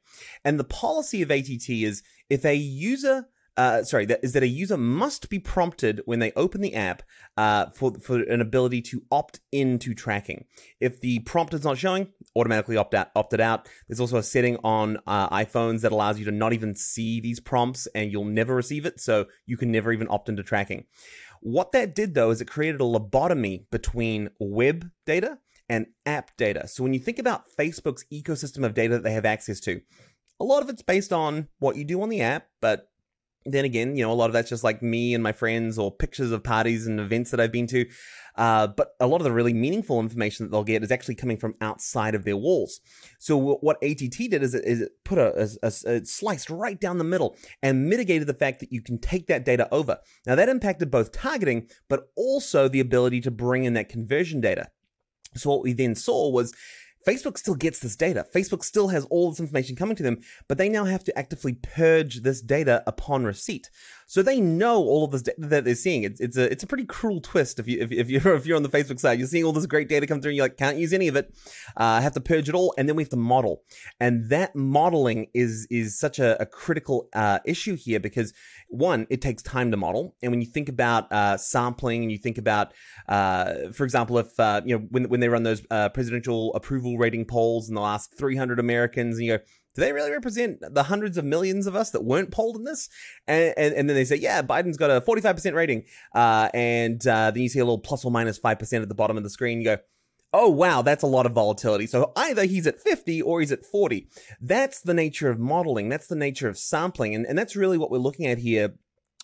And 0.44 0.58
the 0.58 0.64
policy 0.64 1.22
of 1.22 1.30
ATT 1.30 1.68
is 1.68 2.02
if 2.28 2.44
a 2.44 2.54
user 2.54 3.26
uh, 3.58 3.82
sorry, 3.82 4.06
that 4.06 4.20
is 4.22 4.34
that 4.34 4.44
a 4.44 4.48
user 4.48 4.76
must 4.76 5.28
be 5.28 5.40
prompted 5.40 6.00
when 6.04 6.20
they 6.20 6.30
open 6.36 6.60
the 6.60 6.76
app 6.76 7.02
uh, 7.36 7.66
for 7.74 7.92
for 7.94 8.22
an 8.22 8.40
ability 8.40 8.80
to 8.80 9.02
opt 9.10 9.40
into 9.50 9.94
tracking. 9.94 10.44
If 10.78 11.00
the 11.00 11.18
prompt 11.20 11.52
is 11.52 11.64
not 11.64 11.76
showing, 11.76 12.06
automatically 12.36 12.76
opt 12.76 12.94
out, 12.94 13.10
opted 13.16 13.40
out. 13.40 13.68
There's 13.88 13.98
also 13.98 14.18
a 14.18 14.22
setting 14.22 14.58
on 14.62 14.98
uh, 15.08 15.28
iPhones 15.30 15.80
that 15.80 15.90
allows 15.90 16.20
you 16.20 16.24
to 16.26 16.30
not 16.30 16.52
even 16.52 16.76
see 16.76 17.18
these 17.18 17.40
prompts, 17.40 17.88
and 17.96 18.12
you'll 18.12 18.26
never 18.26 18.54
receive 18.54 18.86
it, 18.86 19.00
so 19.00 19.26
you 19.44 19.56
can 19.56 19.72
never 19.72 19.92
even 19.92 20.06
opt 20.08 20.28
into 20.28 20.44
tracking. 20.44 20.84
What 21.40 21.72
that 21.72 21.94
did 21.94 22.14
though 22.14 22.30
is 22.30 22.40
it 22.40 22.50
created 22.50 22.80
a 22.80 22.84
lobotomy 22.84 23.64
between 23.70 24.30
web 24.38 24.90
data 25.06 25.38
and 25.68 25.86
app 26.06 26.36
data. 26.36 26.66
So 26.68 26.82
when 26.82 26.94
you 26.94 27.00
think 27.00 27.18
about 27.18 27.44
Facebook's 27.58 28.04
ecosystem 28.12 28.64
of 28.64 28.74
data 28.74 28.94
that 28.94 29.02
they 29.02 29.12
have 29.12 29.26
access 29.26 29.60
to, 29.60 29.80
a 30.40 30.44
lot 30.44 30.62
of 30.62 30.68
it's 30.68 30.82
based 30.82 31.12
on 31.12 31.48
what 31.58 31.76
you 31.76 31.84
do 31.84 32.00
on 32.02 32.08
the 32.08 32.20
app, 32.20 32.46
but 32.60 32.88
then 33.52 33.64
again, 33.64 33.96
you 33.96 34.04
know, 34.04 34.12
a 34.12 34.14
lot 34.14 34.26
of 34.26 34.32
that's 34.32 34.48
just 34.48 34.64
like 34.64 34.82
me 34.82 35.14
and 35.14 35.22
my 35.22 35.32
friends 35.32 35.78
or 35.78 35.90
pictures 35.90 36.30
of 36.30 36.42
parties 36.42 36.86
and 36.86 37.00
events 37.00 37.30
that 37.30 37.40
I've 37.40 37.52
been 37.52 37.66
to. 37.68 37.86
Uh, 38.36 38.68
but 38.68 38.94
a 39.00 39.06
lot 39.06 39.16
of 39.16 39.24
the 39.24 39.32
really 39.32 39.52
meaningful 39.52 39.98
information 39.98 40.46
that 40.46 40.52
they'll 40.52 40.62
get 40.62 40.84
is 40.84 40.92
actually 40.92 41.16
coming 41.16 41.36
from 41.36 41.54
outside 41.60 42.14
of 42.14 42.24
their 42.24 42.36
walls. 42.36 42.80
So 43.18 43.36
what 43.36 43.82
ATT 43.82 44.16
did 44.16 44.42
is 44.44 44.54
it, 44.54 44.64
is 44.64 44.80
it 44.82 44.92
put 45.04 45.18
a, 45.18 45.34
a, 45.42 45.66
a, 45.66 45.96
a, 45.96 46.04
sliced 46.04 46.48
right 46.48 46.80
down 46.80 46.98
the 46.98 47.04
middle 47.04 47.36
and 47.64 47.88
mitigated 47.88 48.28
the 48.28 48.34
fact 48.34 48.60
that 48.60 48.72
you 48.72 48.80
can 48.80 48.98
take 48.98 49.26
that 49.26 49.44
data 49.44 49.68
over. 49.72 49.98
Now 50.24 50.36
that 50.36 50.48
impacted 50.48 50.88
both 50.88 51.10
targeting, 51.10 51.68
but 51.88 52.10
also 52.16 52.68
the 52.68 52.78
ability 52.78 53.20
to 53.22 53.32
bring 53.32 53.64
in 53.64 53.72
that 53.72 53.88
conversion 53.88 54.40
data. 54.40 54.68
So 55.34 55.50
what 55.50 55.62
we 55.62 55.72
then 55.72 55.96
saw 55.96 56.30
was 56.30 56.54
Facebook 57.06 57.38
still 57.38 57.54
gets 57.54 57.78
this 57.78 57.96
data. 57.96 58.26
Facebook 58.34 58.64
still 58.64 58.88
has 58.88 59.04
all 59.06 59.30
this 59.30 59.40
information 59.40 59.76
coming 59.76 59.96
to 59.96 60.02
them, 60.02 60.20
but 60.48 60.58
they 60.58 60.68
now 60.68 60.84
have 60.84 61.04
to 61.04 61.18
actively 61.18 61.54
purge 61.54 62.22
this 62.22 62.40
data 62.40 62.82
upon 62.86 63.24
receipt. 63.24 63.70
So 64.08 64.22
they 64.22 64.40
know 64.40 64.78
all 64.78 65.04
of 65.04 65.10
this 65.10 65.20
data 65.20 65.36
that 65.38 65.64
they're 65.66 65.74
seeing. 65.74 66.02
It's, 66.02 66.18
it's 66.18 66.38
a 66.38 66.50
it's 66.50 66.62
a 66.62 66.66
pretty 66.66 66.86
cruel 66.86 67.20
twist 67.20 67.58
if 67.58 67.68
you 67.68 67.78
if, 67.78 67.92
if 67.92 68.08
you're 68.08 68.34
if 68.36 68.46
you're 68.46 68.56
on 68.56 68.62
the 68.62 68.70
Facebook 68.70 68.98
side, 68.98 69.18
you're 69.18 69.28
seeing 69.28 69.44
all 69.44 69.52
this 69.52 69.66
great 69.66 69.86
data 69.86 70.06
come 70.06 70.22
through, 70.22 70.30
and 70.30 70.36
you're 70.36 70.46
like 70.46 70.56
can't 70.56 70.78
use 70.78 70.94
any 70.94 71.08
of 71.08 71.16
it. 71.16 71.30
Uh, 71.76 72.00
have 72.00 72.14
to 72.14 72.20
purge 72.20 72.48
it 72.48 72.54
all, 72.54 72.74
and 72.78 72.88
then 72.88 72.96
we 72.96 73.02
have 73.02 73.10
to 73.10 73.16
model. 73.16 73.62
And 74.00 74.30
that 74.30 74.56
modeling 74.56 75.26
is 75.34 75.66
is 75.70 75.98
such 75.98 76.18
a, 76.18 76.40
a 76.40 76.46
critical 76.46 77.10
uh, 77.12 77.40
issue 77.44 77.76
here 77.76 78.00
because 78.00 78.32
one, 78.68 79.06
it 79.10 79.20
takes 79.20 79.42
time 79.42 79.70
to 79.72 79.76
model, 79.76 80.16
and 80.22 80.32
when 80.32 80.40
you 80.40 80.46
think 80.46 80.70
about 80.70 81.12
uh, 81.12 81.36
sampling, 81.36 82.02
and 82.02 82.10
you 82.10 82.18
think 82.18 82.38
about, 82.38 82.72
uh, 83.08 83.70
for 83.72 83.84
example, 83.84 84.16
if 84.16 84.40
uh, 84.40 84.62
you 84.64 84.74
know 84.74 84.86
when 84.90 85.10
when 85.10 85.20
they 85.20 85.28
run 85.28 85.42
those 85.42 85.62
uh, 85.70 85.90
presidential 85.90 86.54
approval 86.54 86.96
rating 86.96 87.26
polls 87.26 87.68
in 87.68 87.74
the 87.74 87.82
last 87.82 88.16
300 88.16 88.58
Americans, 88.58 89.18
and 89.18 89.26
you 89.26 89.36
go 89.36 89.44
do 89.74 89.80
they 89.80 89.92
really 89.92 90.10
represent 90.10 90.60
the 90.60 90.84
hundreds 90.84 91.16
of 91.18 91.24
millions 91.24 91.66
of 91.66 91.76
us 91.76 91.90
that 91.90 92.04
weren't 92.04 92.30
polled 92.30 92.56
in 92.56 92.64
this? 92.64 92.88
And, 93.26 93.54
and, 93.56 93.74
and 93.74 93.88
then 93.88 93.94
they 93.94 94.04
say, 94.04 94.16
yeah, 94.16 94.42
Biden's 94.42 94.76
got 94.76 94.90
a 94.90 95.00
45% 95.00 95.54
rating. 95.54 95.84
Uh, 96.14 96.48
and 96.52 97.04
uh, 97.06 97.30
then 97.30 97.42
you 97.42 97.48
see 97.48 97.60
a 97.60 97.64
little 97.64 97.78
plus 97.78 98.04
or 98.04 98.10
minus 98.10 98.38
5% 98.38 98.82
at 98.82 98.88
the 98.88 98.94
bottom 98.94 99.16
of 99.16 99.22
the 99.22 99.30
screen. 99.30 99.60
You 99.60 99.64
go, 99.64 99.78
oh 100.32 100.50
wow 100.50 100.82
that's 100.82 101.02
a 101.02 101.06
lot 101.06 101.26
of 101.26 101.32
volatility 101.32 101.86
so 101.86 102.12
either 102.16 102.44
he's 102.44 102.66
at 102.66 102.80
50 102.80 103.22
or 103.22 103.40
he's 103.40 103.52
at 103.52 103.64
40 103.64 104.08
that's 104.40 104.82
the 104.82 104.94
nature 104.94 105.30
of 105.30 105.38
modeling 105.38 105.88
that's 105.88 106.06
the 106.06 106.16
nature 106.16 106.48
of 106.48 106.58
sampling 106.58 107.14
and, 107.14 107.24
and 107.24 107.38
that's 107.38 107.56
really 107.56 107.78
what 107.78 107.90
we're 107.90 107.98
looking 107.98 108.26
at 108.26 108.38
here 108.38 108.74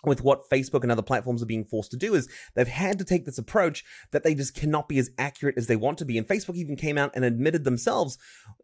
with 0.07 0.23
what 0.23 0.49
Facebook 0.51 0.83
and 0.83 0.93
other 0.93 1.03
platforms 1.03 1.43
are 1.43 1.47
being 1.47 1.65
forced 1.65 1.91
to 1.93 1.97
do 1.97 2.15
is 2.15 2.29
they've 2.55 2.69
had 2.69 2.99
to 2.99 3.05
take 3.05 3.25
this 3.25 3.39
approach 3.39 3.85
that 4.11 4.25
they 4.25 4.35
just 4.35 4.55
cannot 4.55 4.89
be 4.89 4.99
as 4.99 5.11
accurate 5.19 5.57
as 5.57 5.67
they 5.67 5.77
want 5.77 5.99
to 5.99 6.05
be. 6.05 6.19
And 6.19 6.27
Facebook 6.27 6.57
even 6.57 6.77
came 6.77 6.99
out 6.99 7.13
and 7.15 7.25
admitted 7.25 7.65
themselves, 7.65 8.19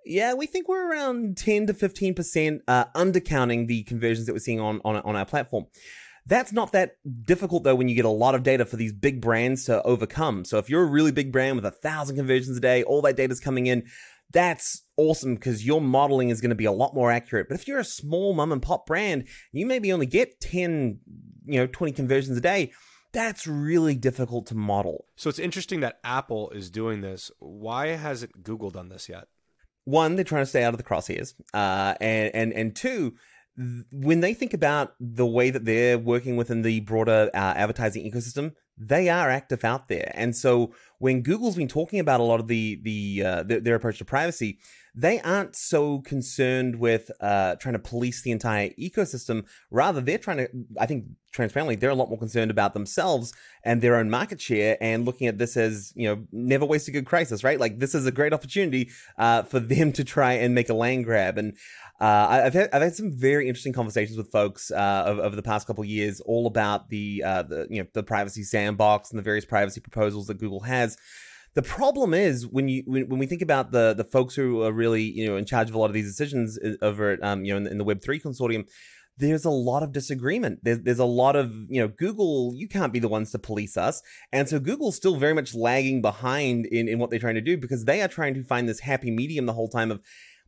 yeah, 0.05 0.35
we 0.35 0.47
think 0.47 0.69
we're 0.69 0.91
around 0.91 1.37
10 1.37 1.67
to 1.67 1.75
15% 1.75 2.61
uh, 2.67 2.85
undercounting 2.97 3.67
the 3.67 3.83
conversions 3.85 4.27
that 4.27 4.33
we're 4.33 4.39
seeing 4.39 4.61
on, 4.61 4.81
on, 4.85 4.97
on 4.97 5.17
our 5.17 5.27
platform. 5.27 5.67
That's 6.27 6.53
not 6.53 6.73
that 6.73 6.97
difficult 7.23 7.65
though 7.65 7.75
when 7.75 7.89
you 7.89 7.95
get 7.95 8.05
a 8.05 8.11
lot 8.11 8.35
of 8.35 8.43
data 8.43 8.65
for 8.65 8.77
these 8.77 8.93
big 8.93 9.21
brands 9.21 9.65
to 9.65 9.83
overcome. 9.83 10.45
So 10.45 10.59
if 10.59 10.69
you're 10.69 10.83
a 10.83 10.87
really 10.87 11.13
big 11.13 11.33
brand 11.33 11.57
with 11.57 11.65
a 11.65 11.71
thousand 11.71 12.17
conversions 12.17 12.57
a 12.57 12.61
day, 12.61 12.83
all 12.83 13.03
that 13.03 13.17
data 13.17 13.33
is 13.33 13.41
coming 13.41 13.67
in, 13.67 13.85
that's 14.32 14.85
awesome 14.97 15.35
because 15.35 15.67
your 15.67 15.81
modeling 15.81 16.29
is 16.31 16.41
going 16.41 16.50
to 16.50 16.56
be 16.56 16.65
a 16.65 16.73
lot 16.73 16.94
more 16.94 17.11
accurate. 17.11 17.49
But 17.49 17.59
if 17.59 17.67
you're 17.67 17.79
a 17.79 17.85
small 17.85 18.35
mom 18.35 18.53
and 18.53 18.62
pop 18.62 18.87
brand, 18.87 19.27
you 19.53 19.67
maybe 19.67 19.93
only 19.93 20.06
get 20.06 20.41
10, 20.41 21.00
you 21.47 21.61
know, 21.61 21.67
20 21.67 21.93
conversions 21.93 22.37
a 22.37 22.41
day. 22.41 22.73
That's 23.12 23.47
really 23.47 23.97
difficult 23.97 24.47
to 24.47 24.55
model. 24.55 25.06
So 25.17 25.29
it's 25.29 25.41
interesting 25.41 25.81
that 25.81 25.99
Apple 26.05 26.50
is 26.50 26.71
doing 26.71 27.00
this. 27.00 27.31
Why 27.41 27.88
hasn't 27.88 28.44
Google 28.44 28.71
done 28.71 28.88
this 28.88 29.09
yet? 29.09 29.27
One, 29.85 30.15
they're 30.15 30.25
trying 30.25 30.43
to 30.43 30.47
stay 30.47 30.62
out 30.62 30.75
of 30.75 30.79
the 30.79 30.85
crosshairs. 30.85 31.35
Uh, 31.53 31.94
and, 32.00 32.35
and, 32.35 32.53
and 32.53 32.77
two, 32.77 33.15
when 33.91 34.21
they 34.21 34.32
think 34.32 34.55
about 34.55 34.94
the 35.00 35.27
way 35.27 35.50
that 35.50 35.65
they're 35.65 35.99
working 35.99 36.37
within 36.37 36.62
the 36.62 36.81
broader 36.81 37.31
uh, 37.35 37.55
advertising 37.56 38.09
ecosystem, 38.09 38.53
they 38.81 39.11
are 39.11 39.29
active 39.29 39.63
out 39.63 39.89
there. 39.89 40.10
And 40.15 40.34
so 40.34 40.72
when 40.99 41.20
Google's 41.20 41.55
been 41.55 41.69
talking 41.69 42.01
about 42.01 42.20
a 42.20 42.25
lot 42.25 42.41
of 42.41 42.49
the 42.49 42.81
the 42.82 43.22
uh, 43.25 43.43
their, 43.43 43.60
their, 43.60 43.75
approach 43.75 43.99
to 43.99 44.06
privacy, 44.06 44.58
they 44.94 45.20
aren't 45.20 45.55
so 45.55 46.01
concerned 46.01 46.77
with 46.77 47.10
uh, 47.20 47.56
trying 47.56 47.75
to 47.75 47.79
police 47.79 48.22
the 48.22 48.31
entire 48.31 48.70
ecosystem. 48.70 49.44
Rather, 49.70 50.01
they're 50.01 50.19
trying 50.19 50.39
to, 50.39 50.49
I 50.81 50.87
think, 50.87 51.05
transparently, 51.32 51.77
they're 51.77 51.91
a 51.91 51.94
lot 51.94 52.08
more 52.08 52.19
concerned 52.19 52.51
about 52.51 52.75
themselves 52.75 53.32
and 53.65 53.81
their 53.81 53.96
own 53.96 54.10
market 54.10 54.41
share 54.41 54.77
and 54.81 55.05
looking 55.05 55.27
at 55.27 55.39
this 55.39 55.56
as, 55.56 55.93
you 55.94 56.08
know, 56.08 56.25
never 56.32 56.65
waste 56.65 56.89
a 56.89 56.91
good 56.91 57.06
crisis, 57.06 57.44
right? 57.44 57.60
Like 57.60 57.79
this 57.79 57.94
is 57.94 58.06
a 58.06 58.13
great 58.13 58.32
opportunity 58.32 58.91
uh, 59.19 59.43
for 59.43 59.60
them 59.60 59.93
to 59.93 60.05
try 60.05 60.34
and 60.34 60.55
make 60.55 60.69
a 60.69 60.75
land 60.75 61.05
grab. 61.05 61.39
And 61.39 61.56
uh, 62.01 62.43
I've 62.44 62.55
had 62.55 62.70
I've 62.72 62.81
had 62.81 62.94
some 62.94 63.13
very 63.13 63.46
interesting 63.46 63.75
conversations 63.75 64.17
with 64.17 64.32
folks 64.32 64.70
uh, 64.70 65.05
over, 65.06 65.20
over, 65.20 65.37
the 65.37 65.43
past 65.43 65.67
couple 65.67 65.84
years, 65.84 66.20
all 66.20 66.46
about 66.46 66.89
the 66.89 67.22
uh, 67.22 67.43
the 67.43 67.67
you 67.69 67.82
know 67.82 67.89
the 67.93 68.03
privacy 68.03 68.43
sandbox 68.43 69.10
and 69.10 69.19
the 69.19 69.22
various 69.22 69.44
privacy 69.44 69.81
proposals 69.82 70.27
that 70.29 70.39
Google 70.39 70.60
has. 70.60 70.96
The 71.55 71.63
problem 71.63 72.15
is 72.15 72.46
when 72.46 72.69
you 72.69 72.84
when, 72.87 73.06
when 73.08 73.19
we 73.19 73.27
think 73.27 73.43
about 73.43 73.72
the 73.72 73.93
the 73.93 74.05
folks 74.05 74.34
who 74.34 74.63
are 74.63 74.72
really 74.72 75.03
you 75.03 75.27
know 75.27 75.37
in 75.37 75.44
charge 75.44 75.69
of 75.69 75.75
a 75.75 75.79
lot 75.79 75.87
of 75.87 75.93
these 75.93 76.06
decisions 76.06 76.58
uh, 76.58 76.77
over 76.81 77.10
at 77.10 77.22
um, 77.22 77.44
you 77.44 77.53
know 77.53 77.58
in, 77.58 77.67
in 77.67 77.77
the 77.77 77.84
Web 77.84 78.01
three 78.01 78.19
consortium, 78.19 78.67
there's 79.20 79.44
a 79.44 79.50
lot 79.50 79.82
of 79.82 79.93
disagreement. 79.93 80.60
There's, 80.62 80.81
there's 80.81 80.98
a 80.98 81.05
lot 81.05 81.36
of, 81.36 81.53
you 81.69 81.81
know, 81.81 81.89
Google, 81.89 82.53
you 82.55 82.69
can't 82.69 82.93
be 82.93 82.98
the 82.98 83.08
ones 83.08 83.31
to 83.32 83.39
police 83.39 83.77
us. 83.77 84.03
And 84.32 84.48
so 84.48 84.58
Google's 84.58 84.96
still 84.96 85.17
very 85.17 85.34
much 85.34 85.55
lagging 85.55 86.03
behind 86.03 86.67
in, 86.67 86.89
in 86.89 86.98
what 86.98 87.10
they're 87.10 87.19
trying 87.19 87.34
to 87.34 87.41
do 87.41 87.56
because 87.56 87.84
they 87.84 88.03
are 88.03 88.08
trying 88.08 88.34
to 88.34 88.43
find 88.43 88.69
this 88.69 88.81
happy 88.81 89.10
medium 89.10 89.46
the 89.46 89.53
whole 89.53 89.69
time 89.69 89.91
of, 89.91 90.00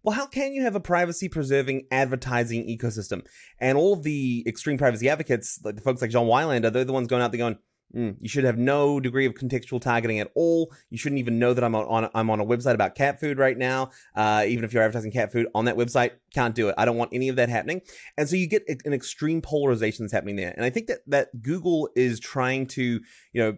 well, 0.03 0.17
how 0.17 0.27
can 0.27 0.53
you 0.53 0.63
have 0.63 0.75
a 0.75 0.81
privacy 0.81 1.29
preserving 1.29 1.87
advertising 1.93 2.67
ecosystem? 2.67 3.25
And 3.61 3.79
all 3.79 3.93
of 3.93 4.03
the 4.03 4.43
extreme 4.47 4.79
privacy 4.79 5.09
advocates, 5.09 5.61
like 5.63 5.77
the 5.77 5.83
folks 5.83 6.03
like 6.03 6.11
John 6.11 6.27
Wilander, 6.27 6.73
they're 6.73 6.85
the 6.85 6.93
ones 6.93 7.07
going 7.07 7.23
out 7.23 7.31
there 7.31 7.39
going, 7.39 7.59
mm, 7.95 8.17
you 8.21 8.29
should 8.29 8.45
have 8.45 8.59
no 8.59 9.01
degree 9.01 9.27
of 9.27 9.35
contextual 9.35 9.81
targeting 9.81 10.21
at 10.21 10.31
all. 10.35 10.73
You 10.91 10.99
shouldn't 10.99 11.19
even 11.19 11.39
know 11.39 11.55
that 11.55 11.63
I'm 11.63 11.75
on, 11.75 12.11
I'm 12.15 12.31
on 12.31 12.41
a 12.41 12.45
website 12.45 12.75
about 12.75 12.95
cat 12.95 13.21
food 13.21 13.39
right 13.39 13.57
now. 13.57 13.91
Uh, 14.15 14.45
even 14.47 14.65
if 14.65 14.73
you're 14.73 14.83
advertising 14.83 15.13
cat 15.13 15.33
food 15.33 15.47
on 15.55 15.67
that 15.67 15.77
website, 15.77 16.13
can't 16.35 16.55
do 16.55 16.69
it. 16.69 16.75
I 16.79 16.85
don't 16.85 16.97
want 16.97 17.11
any 17.13 17.29
of 17.29 17.37
that 17.37 17.49
happening. 17.49 17.83
And 18.17 18.29
so 18.29 18.37
you 18.37 18.49
get 18.49 18.65
an 18.85 18.93
extreme 18.93 19.41
polarization 19.43 20.05
that's 20.05 20.13
happening 20.13 20.37
there. 20.37 20.53
And 20.57 20.65
I 20.65 20.71
think 20.71 20.87
that 20.87 21.01
that 21.07 21.43
Google 21.43 21.91
is 21.95 22.21
trying 22.21 22.67
to, 22.69 22.83
you 22.83 23.43
know, 23.43 23.57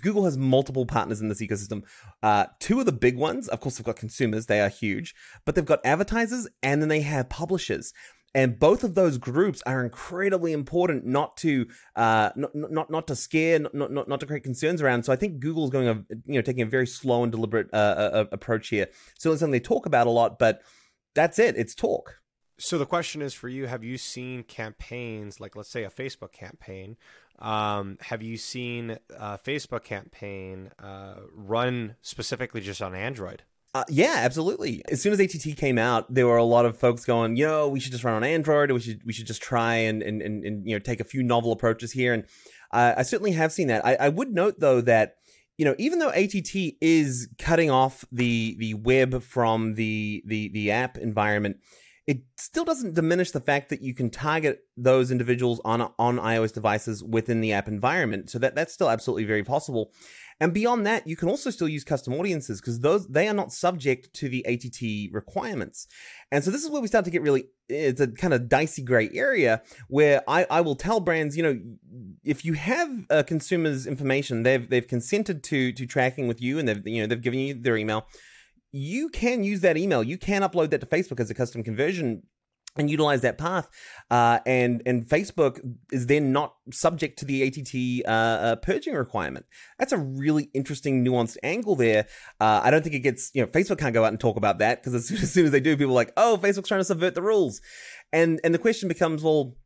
Google 0.00 0.24
has 0.24 0.38
multiple 0.38 0.86
partners 0.86 1.20
in 1.20 1.28
this 1.28 1.42
ecosystem. 1.42 1.82
Uh, 2.22 2.46
two 2.58 2.80
of 2.80 2.86
the 2.86 2.92
big 2.92 3.16
ones, 3.16 3.48
of 3.48 3.60
course, 3.60 3.76
they've 3.76 3.84
got 3.84 3.96
consumers; 3.96 4.46
they 4.46 4.60
are 4.60 4.68
huge, 4.68 5.14
but 5.44 5.54
they've 5.54 5.64
got 5.64 5.84
advertisers, 5.84 6.48
and 6.62 6.80
then 6.80 6.88
they 6.88 7.02
have 7.02 7.28
publishers. 7.28 7.92
And 8.34 8.58
both 8.58 8.82
of 8.82 8.94
those 8.94 9.18
groups 9.18 9.62
are 9.66 9.84
incredibly 9.84 10.52
important, 10.52 11.04
not 11.04 11.36
to 11.38 11.66
uh, 11.96 12.30
not, 12.34 12.54
not 12.54 12.90
not 12.90 13.06
to 13.08 13.16
scare, 13.16 13.58
not, 13.58 13.74
not 13.74 14.08
not 14.08 14.20
to 14.20 14.26
create 14.26 14.42
concerns 14.42 14.80
around. 14.80 15.04
So 15.04 15.12
I 15.12 15.16
think 15.16 15.40
google's 15.40 15.70
going 15.70 15.88
a 15.88 16.04
you 16.26 16.36
know 16.36 16.42
taking 16.42 16.62
a 16.62 16.66
very 16.66 16.86
slow 16.86 17.22
and 17.22 17.30
deliberate 17.30 17.68
uh, 17.72 17.76
uh, 17.76 18.24
approach 18.32 18.68
here. 18.68 18.88
So 19.18 19.30
something 19.36 19.50
they 19.50 19.60
talk 19.60 19.84
about 19.84 20.06
a 20.06 20.10
lot, 20.10 20.38
but 20.38 20.62
that's 21.14 21.38
it. 21.38 21.56
It's 21.56 21.74
talk. 21.74 22.22
So 22.58 22.78
the 22.78 22.86
question 22.86 23.20
is 23.20 23.34
for 23.34 23.48
you: 23.48 23.66
Have 23.66 23.84
you 23.84 23.98
seen 23.98 24.44
campaigns 24.44 25.38
like, 25.38 25.54
let's 25.54 25.70
say, 25.70 25.84
a 25.84 25.90
Facebook 25.90 26.32
campaign? 26.32 26.96
Um, 27.38 27.98
have 28.00 28.22
you 28.22 28.36
seen 28.36 28.98
a 29.10 29.36
Facebook 29.36 29.84
campaign 29.84 30.70
uh, 30.78 31.16
run 31.34 31.96
specifically 32.00 32.60
just 32.60 32.80
on 32.80 32.94
Android? 32.94 33.42
Uh, 33.74 33.84
yeah, 33.88 34.16
absolutely. 34.18 34.82
As 34.90 35.00
soon 35.00 35.14
as 35.14 35.20
ATT 35.20 35.56
came 35.56 35.78
out, 35.78 36.12
there 36.12 36.26
were 36.26 36.36
a 36.36 36.44
lot 36.44 36.66
of 36.66 36.76
folks 36.76 37.06
going, 37.06 37.36
"Yo, 37.36 37.68
we 37.68 37.80
should 37.80 37.92
just 37.92 38.04
run 38.04 38.14
on 38.14 38.22
Android. 38.22 38.70
we 38.70 38.80
should 38.80 39.00
we 39.04 39.14
should 39.14 39.26
just 39.26 39.42
try 39.42 39.74
and 39.74 40.02
and 40.02 40.20
and, 40.20 40.44
and 40.44 40.66
you 40.68 40.74
know 40.74 40.78
take 40.78 41.00
a 41.00 41.04
few 41.04 41.22
novel 41.22 41.52
approaches 41.52 41.92
here." 41.92 42.12
And 42.12 42.24
uh, 42.72 42.94
I 42.98 43.02
certainly 43.02 43.32
have 43.32 43.50
seen 43.50 43.68
that. 43.68 43.84
I, 43.84 43.94
I 43.94 44.08
would 44.10 44.30
note 44.32 44.56
though 44.58 44.82
that 44.82 45.14
you 45.56 45.64
know 45.64 45.74
even 45.78 46.00
though 46.00 46.10
ATT 46.10 46.54
is 46.82 47.30
cutting 47.38 47.70
off 47.70 48.04
the 48.12 48.56
the 48.58 48.74
web 48.74 49.22
from 49.22 49.74
the 49.74 50.22
the 50.26 50.50
the 50.50 50.70
app 50.70 50.98
environment, 50.98 51.56
it 52.06 52.18
still 52.36 52.66
doesn't 52.66 52.94
diminish 52.94 53.30
the 53.30 53.40
fact 53.40 53.70
that 53.70 53.80
you 53.80 53.94
can 53.94 54.10
target 54.10 54.60
those 54.76 55.10
individuals 55.10 55.62
on 55.64 55.80
on 55.98 56.18
iOS 56.18 56.52
devices 56.52 57.02
within 57.02 57.40
the 57.40 57.54
app 57.54 57.68
environment. 57.68 58.28
So 58.28 58.38
that 58.40 58.54
that's 58.54 58.74
still 58.74 58.90
absolutely 58.90 59.24
very 59.24 59.44
possible. 59.44 59.92
And 60.42 60.52
beyond 60.52 60.84
that, 60.88 61.06
you 61.06 61.14
can 61.14 61.28
also 61.28 61.50
still 61.50 61.68
use 61.68 61.84
custom 61.84 62.14
audiences 62.14 62.60
because 62.60 62.80
those 62.80 63.06
they 63.06 63.28
are 63.28 63.32
not 63.32 63.52
subject 63.52 64.12
to 64.14 64.28
the 64.28 64.44
ATT 64.44 65.14
requirements. 65.14 65.86
And 66.32 66.42
so 66.42 66.50
this 66.50 66.64
is 66.64 66.68
where 66.68 66.82
we 66.82 66.88
start 66.88 67.04
to 67.04 67.12
get 67.12 67.22
really 67.22 67.44
it's 67.68 68.00
a 68.00 68.08
kind 68.08 68.34
of 68.34 68.48
dicey 68.48 68.82
gray 68.82 69.08
area 69.14 69.62
where 69.86 70.20
I, 70.26 70.44
I 70.50 70.60
will 70.62 70.74
tell 70.74 70.98
brands, 70.98 71.36
you 71.36 71.44
know, 71.44 71.60
if 72.24 72.44
you 72.44 72.54
have 72.54 72.90
a 73.08 73.22
consumer's 73.22 73.86
information, 73.86 74.42
they've 74.42 74.68
they've 74.68 74.88
consented 74.88 75.44
to 75.44 75.70
to 75.74 75.86
tracking 75.86 76.26
with 76.26 76.42
you 76.42 76.58
and 76.58 76.68
they've 76.68 76.84
you 76.88 77.02
know 77.02 77.06
they've 77.06 77.22
given 77.22 77.38
you 77.38 77.54
their 77.54 77.76
email, 77.76 78.08
you 78.72 79.10
can 79.10 79.44
use 79.44 79.60
that 79.60 79.76
email. 79.76 80.02
You 80.02 80.18
can 80.18 80.42
upload 80.42 80.70
that 80.70 80.80
to 80.80 80.86
Facebook 80.86 81.20
as 81.20 81.30
a 81.30 81.34
custom 81.34 81.62
conversion 81.62 82.24
and 82.76 82.90
utilize 82.90 83.20
that 83.22 83.38
path. 83.38 83.68
Uh, 84.10 84.38
and 84.46 84.82
and 84.86 85.06
Facebook 85.06 85.60
is 85.90 86.06
then 86.06 86.32
not 86.32 86.54
subject 86.72 87.18
to 87.18 87.24
the 87.24 87.42
ATT 87.42 88.06
uh, 88.06 88.10
uh, 88.10 88.56
purging 88.56 88.94
requirement. 88.94 89.46
That's 89.78 89.92
a 89.92 89.98
really 89.98 90.50
interesting, 90.54 91.04
nuanced 91.04 91.36
angle 91.42 91.76
there. 91.76 92.06
Uh, 92.40 92.60
I 92.62 92.70
don't 92.70 92.82
think 92.82 92.94
it 92.94 93.00
gets 93.00 93.30
you 93.34 93.42
know 93.42 93.48
Facebook 93.48 93.78
can't 93.78 93.94
go 93.94 94.04
out 94.04 94.12
and 94.12 94.20
talk 94.20 94.36
about 94.36 94.58
that 94.58 94.80
because 94.82 94.94
as, 94.94 95.10
as 95.22 95.32
soon 95.32 95.46
as 95.46 95.52
they 95.52 95.60
do, 95.60 95.76
people 95.76 95.92
are 95.92 95.94
like, 95.94 96.12
oh, 96.16 96.38
Facebook's 96.40 96.68
trying 96.68 96.80
to 96.80 96.84
subvert 96.84 97.14
the 97.14 97.22
rules, 97.22 97.60
and 98.12 98.40
and 98.44 98.54
the 98.54 98.58
question 98.58 98.88
becomes, 98.88 99.22
well, 99.22 99.56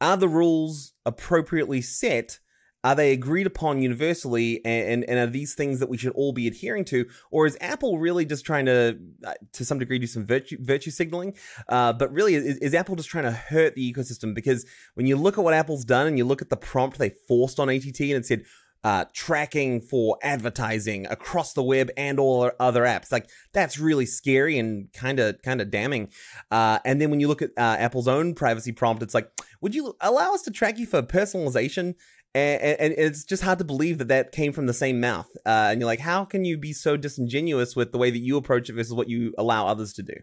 are 0.00 0.16
the 0.16 0.28
rules 0.28 0.94
appropriately 1.06 1.80
set? 1.80 2.38
Are 2.84 2.94
they 2.94 3.12
agreed 3.12 3.46
upon 3.46 3.80
universally, 3.80 4.60
and, 4.64 5.04
and 5.04 5.18
are 5.18 5.26
these 5.26 5.54
things 5.54 5.78
that 5.78 5.88
we 5.88 5.96
should 5.96 6.12
all 6.12 6.32
be 6.32 6.46
adhering 6.46 6.84
to, 6.86 7.06
or 7.30 7.46
is 7.46 7.56
Apple 7.60 7.98
really 7.98 8.24
just 8.24 8.44
trying 8.44 8.66
to, 8.66 8.98
uh, 9.24 9.34
to 9.52 9.64
some 9.64 9.78
degree, 9.78 9.98
do 9.98 10.06
some 10.06 10.26
virtue 10.26 10.56
virtue 10.60 10.90
signaling? 10.90 11.34
Uh, 11.68 11.92
but 11.92 12.12
really, 12.12 12.34
is, 12.34 12.58
is, 12.58 12.74
Apple 12.74 12.96
just 12.96 13.08
trying 13.08 13.24
to 13.24 13.30
hurt 13.30 13.74
the 13.74 13.92
ecosystem? 13.92 14.34
Because 14.34 14.66
when 14.94 15.06
you 15.06 15.16
look 15.16 15.38
at 15.38 15.44
what 15.44 15.54
Apple's 15.54 15.84
done, 15.84 16.06
and 16.06 16.18
you 16.18 16.24
look 16.24 16.42
at 16.42 16.50
the 16.50 16.56
prompt 16.56 16.98
they 16.98 17.10
forced 17.28 17.60
on 17.60 17.68
ATT, 17.68 18.00
and 18.00 18.12
it 18.12 18.26
said, 18.26 18.44
uh, 18.84 19.04
tracking 19.12 19.80
for 19.80 20.18
advertising 20.22 21.06
across 21.06 21.52
the 21.52 21.62
web 21.62 21.90
and 21.96 22.18
all 22.18 22.50
other 22.58 22.82
apps. 22.82 23.12
Like 23.12 23.30
that's 23.52 23.78
really 23.78 24.06
scary 24.06 24.58
and 24.58 24.92
kind 24.92 25.20
of 25.20 25.40
kind 25.42 25.60
of 25.60 25.70
damning. 25.70 26.08
Uh, 26.50 26.78
and 26.84 27.00
then 27.00 27.10
when 27.10 27.20
you 27.20 27.28
look 27.28 27.42
at 27.42 27.50
uh, 27.56 27.76
Apple's 27.78 28.08
own 28.08 28.34
privacy 28.34 28.72
prompt, 28.72 29.02
it's 29.02 29.14
like, 29.14 29.30
would 29.60 29.74
you 29.74 29.94
allow 30.00 30.34
us 30.34 30.42
to 30.42 30.50
track 30.50 30.78
you 30.78 30.86
for 30.86 31.02
personalization? 31.02 31.94
And, 32.34 32.80
and, 32.80 32.94
it's 32.96 33.24
just 33.24 33.42
hard 33.42 33.58
to 33.58 33.64
believe 33.64 33.98
that 33.98 34.08
that 34.08 34.32
came 34.32 34.52
from 34.52 34.66
the 34.66 34.72
same 34.72 35.00
mouth. 35.00 35.28
Uh, 35.44 35.68
and 35.70 35.80
you're 35.80 35.86
like, 35.86 36.00
how 36.00 36.24
can 36.24 36.46
you 36.46 36.56
be 36.56 36.72
so 36.72 36.96
disingenuous 36.96 37.76
with 37.76 37.92
the 37.92 37.98
way 37.98 38.10
that 38.10 38.18
you 38.18 38.38
approach 38.38 38.70
it 38.70 38.72
versus 38.72 38.94
what 38.94 39.10
you 39.10 39.34
allow 39.36 39.66
others 39.66 39.92
to 39.94 40.02
do? 40.02 40.14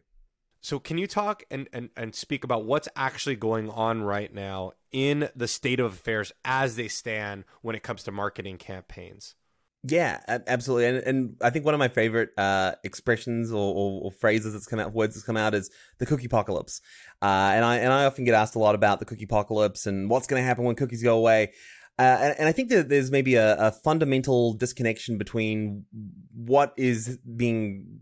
So, 0.62 0.80
can 0.80 0.98
you 0.98 1.08
talk 1.08 1.44
and, 1.50 1.70
and, 1.72 1.90
and 1.96 2.14
speak 2.14 2.44
about 2.44 2.66
what's 2.66 2.90
actually 2.96 3.36
going 3.36 3.70
on 3.70 4.02
right 4.02 4.34
now 4.34 4.74
in 4.92 5.30
the 5.36 5.48
state 5.48 5.80
of 5.80 5.94
affairs 5.94 6.32
as 6.44 6.76
they 6.76 6.88
stand 6.88 7.46
when 7.62 7.76
it 7.76 7.84
comes 7.84 8.04
to 8.04 8.12
marketing 8.12 8.58
campaigns? 8.58 9.36
Yeah, 9.84 10.20
absolutely. 10.28 10.88
And, 10.88 10.98
and 10.98 11.36
I 11.42 11.52
think 11.52 11.64
one 11.64 11.74
of 11.74 11.80
my 11.80 11.88
favorite 11.88 12.32
uh, 12.38 12.74
expressions 12.84 13.54
or, 13.54 13.74
or, 13.74 14.02
or, 14.04 14.12
phrases 14.12 14.52
that's 14.52 14.66
come 14.66 14.78
out, 14.78 14.92
words 14.92 15.16
that's 15.16 15.26
come 15.26 15.38
out 15.38 15.54
is 15.54 15.72
the 16.00 16.06
cookie 16.06 16.26
apocalypse. 16.26 16.82
Uh, 17.22 17.52
and 17.54 17.64
I 17.64 17.78
and 17.78 17.94
I 17.94 18.04
often 18.04 18.26
get 18.26 18.34
asked 18.34 18.56
a 18.56 18.60
lot 18.60 18.76
about 18.76 19.00
the 19.00 19.06
cookie 19.06 19.24
apocalypse 19.24 19.86
and 19.86 20.10
what's 20.10 20.28
going 20.28 20.42
to 20.42 20.46
happen 20.46 20.66
when 20.66 20.76
cookies 20.76 21.02
go 21.02 21.18
away. 21.18 21.54
Uh, 22.00 22.18
and, 22.22 22.36
and, 22.40 22.48
I 22.48 22.54
think 22.54 22.70
that 22.70 22.88
there's 22.88 23.12
maybe 23.12 23.36
a, 23.36 23.58
a, 23.58 23.72
fundamental 23.74 24.54
disconnection 24.54 25.18
between 25.18 25.86
what 26.34 26.74
is 26.78 27.18
being 27.36 28.00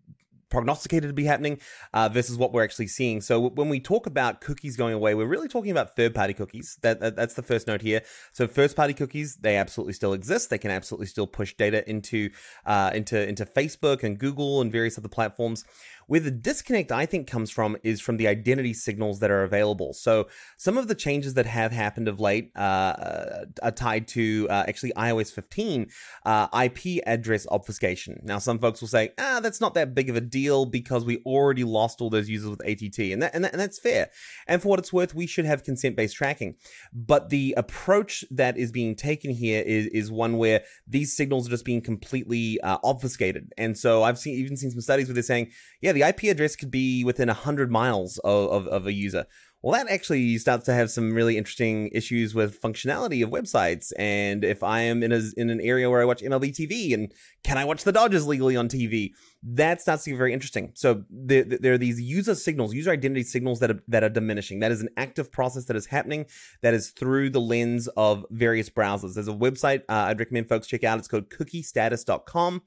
prognosticated 0.49 1.09
to 1.09 1.13
be 1.13 1.25
happening 1.25 1.59
uh, 1.93 2.07
versus 2.09 2.37
what 2.37 2.53
we're 2.53 2.63
actually 2.63 2.87
seeing. 2.87 3.21
So 3.21 3.49
when 3.49 3.69
we 3.69 3.79
talk 3.79 4.05
about 4.05 4.41
cookies 4.41 4.77
going 4.77 4.93
away, 4.93 5.13
we're 5.15 5.25
really 5.25 5.47
talking 5.47 5.71
about 5.71 5.95
third-party 5.95 6.33
cookies. 6.35 6.77
That, 6.83 6.99
that, 6.99 7.15
that's 7.15 7.33
the 7.33 7.41
first 7.41 7.67
note 7.67 7.81
here. 7.81 8.01
So 8.33 8.47
first-party 8.47 8.93
cookies, 8.93 9.37
they 9.37 9.57
absolutely 9.57 9.93
still 9.93 10.13
exist. 10.13 10.49
They 10.49 10.57
can 10.57 10.71
absolutely 10.71 11.07
still 11.07 11.27
push 11.27 11.53
data 11.55 11.87
into 11.89 12.29
uh, 12.65 12.91
into 12.93 13.27
into 13.27 13.45
Facebook 13.45 14.03
and 14.03 14.17
Google 14.17 14.61
and 14.61 14.71
various 14.71 14.97
other 14.97 15.09
platforms. 15.09 15.65
Where 16.07 16.19
the 16.19 16.31
disconnect, 16.31 16.91
I 16.91 17.05
think, 17.05 17.27
comes 17.27 17.51
from 17.51 17.77
is 17.83 18.01
from 18.01 18.17
the 18.17 18.27
identity 18.27 18.73
signals 18.73 19.19
that 19.19 19.29
are 19.29 19.43
available. 19.43 19.93
So 19.93 20.27
some 20.57 20.77
of 20.77 20.87
the 20.87 20.95
changes 20.95 21.33
that 21.35 21.45
have 21.45 21.71
happened 21.71 22.07
of 22.07 22.19
late 22.19 22.51
uh, 22.55 23.45
are 23.61 23.71
tied 23.71 24.07
to 24.09 24.47
uh, 24.49 24.63
actually 24.67 24.93
iOS 24.93 25.31
15 25.33 25.89
uh, 26.25 26.47
IP 26.63 27.03
address 27.05 27.45
obfuscation. 27.51 28.21
Now, 28.23 28.39
some 28.39 28.57
folks 28.57 28.81
will 28.81 28.87
say, 28.87 29.11
ah, 29.19 29.39
that's 29.41 29.61
not 29.61 29.73
that 29.73 29.93
big 29.93 30.09
of 30.09 30.15
a 30.15 30.21
deal 30.21 30.65
because 30.65 31.05
we 31.05 31.17
already 31.25 31.63
lost 31.63 32.01
all 32.01 32.09
those 32.09 32.29
users 32.29 32.49
with 32.49 32.61
ATT, 32.61 32.99
and 32.99 33.21
that, 33.21 33.35
and, 33.35 33.43
that, 33.43 33.51
and 33.51 33.59
that's 33.59 33.79
fair. 33.79 34.09
And 34.47 34.61
for 34.61 34.69
what 34.69 34.79
it's 34.79 34.93
worth, 34.93 35.13
we 35.13 35.27
should 35.27 35.45
have 35.45 35.63
consent-based 35.63 36.15
tracking. 36.15 36.55
But 36.93 37.29
the 37.29 37.53
approach 37.57 38.23
that 38.31 38.57
is 38.57 38.71
being 38.71 38.95
taken 38.95 39.31
here 39.31 39.61
is 39.65 39.87
is 39.87 40.11
one 40.11 40.37
where 40.37 40.63
these 40.87 41.15
signals 41.15 41.47
are 41.47 41.51
just 41.51 41.65
being 41.65 41.81
completely 41.81 42.59
uh, 42.61 42.77
obfuscated. 42.83 43.51
And 43.57 43.77
so 43.77 44.03
I've 44.03 44.17
seen 44.17 44.35
even 44.35 44.57
seen 44.57 44.71
some 44.71 44.81
studies 44.81 45.07
where 45.07 45.13
they're 45.13 45.23
saying, 45.23 45.51
yeah, 45.81 45.96
the 45.97 46.07
IP 46.07 46.23
address 46.23 46.55
could 46.55 46.69
be 46.69 47.03
within 47.03 47.27
100 47.27 47.71
miles 47.71 48.19
of, 48.19 48.49
of, 48.51 48.67
of 48.67 48.87
a 48.87 48.93
user 48.93 49.25
well, 49.63 49.73
that 49.73 49.91
actually 49.91 50.37
starts 50.37 50.65
to 50.65 50.73
have 50.73 50.91
some 50.91 51.13
really 51.13 51.35
interesting 51.35 51.89
issues 51.91 52.35
with 52.35 52.61
functionality 52.61 53.23
of 53.23 53.31
websites. 53.31 53.91
And 53.97 54.43
if 54.43 54.61
I 54.61 54.81
am 54.81 55.01
in 55.01 55.11
a 55.11 55.21
in 55.35 55.49
an 55.49 55.59
area 55.61 55.89
where 55.89 55.99
I 55.99 56.05
watch 56.05 56.21
MLB 56.21 56.55
TV, 56.55 56.93
and 56.93 57.11
can 57.43 57.57
I 57.57 57.65
watch 57.65 57.83
the 57.83 57.91
Dodgers 57.91 58.27
legally 58.27 58.55
on 58.55 58.69
TV? 58.69 59.13
That 59.41 59.81
starts 59.81 60.03
to 60.03 60.11
get 60.11 60.17
very 60.17 60.31
interesting. 60.31 60.71
So 60.75 61.03
there, 61.09 61.43
there 61.43 61.73
are 61.73 61.77
these 61.77 61.99
user 61.99 62.35
signals, 62.35 62.73
user 62.73 62.91
identity 62.91 63.23
signals 63.23 63.59
that 63.59 63.71
are, 63.71 63.83
that 63.87 64.03
are 64.03 64.09
diminishing. 64.09 64.59
That 64.59 64.71
is 64.71 64.81
an 64.81 64.89
active 64.95 65.31
process 65.31 65.65
that 65.65 65.75
is 65.75 65.87
happening. 65.87 66.25
That 66.61 66.73
is 66.73 66.89
through 66.91 67.31
the 67.31 67.41
lens 67.41 67.87
of 67.97 68.25
various 68.29 68.69
browsers. 68.69 69.15
There's 69.15 69.27
a 69.27 69.33
website 69.33 69.81
uh, 69.89 70.07
I'd 70.07 70.19
recommend 70.19 70.49
folks 70.49 70.67
check 70.67 70.83
out. 70.83 70.99
It's 70.99 71.07
called 71.07 71.29
CookieStatus.com. 71.29 72.61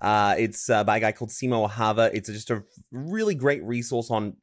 Uh, 0.00 0.34
it's 0.38 0.70
uh, 0.70 0.84
by 0.84 0.98
a 0.98 1.00
guy 1.00 1.12
called 1.12 1.30
Simo 1.30 1.68
Ahava. 1.68 2.10
It's 2.14 2.28
just 2.28 2.50
a 2.50 2.62
really 2.92 3.34
great 3.34 3.64
resource 3.64 4.10
on 4.10 4.36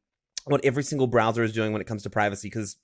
what 0.46 0.64
every 0.64 0.82
single 0.82 1.06
browser 1.06 1.42
is 1.42 1.52
doing 1.52 1.72
when 1.72 1.80
it 1.80 1.86
comes 1.86 2.02
to 2.02 2.10
privacy 2.10 2.48
because 2.48 2.76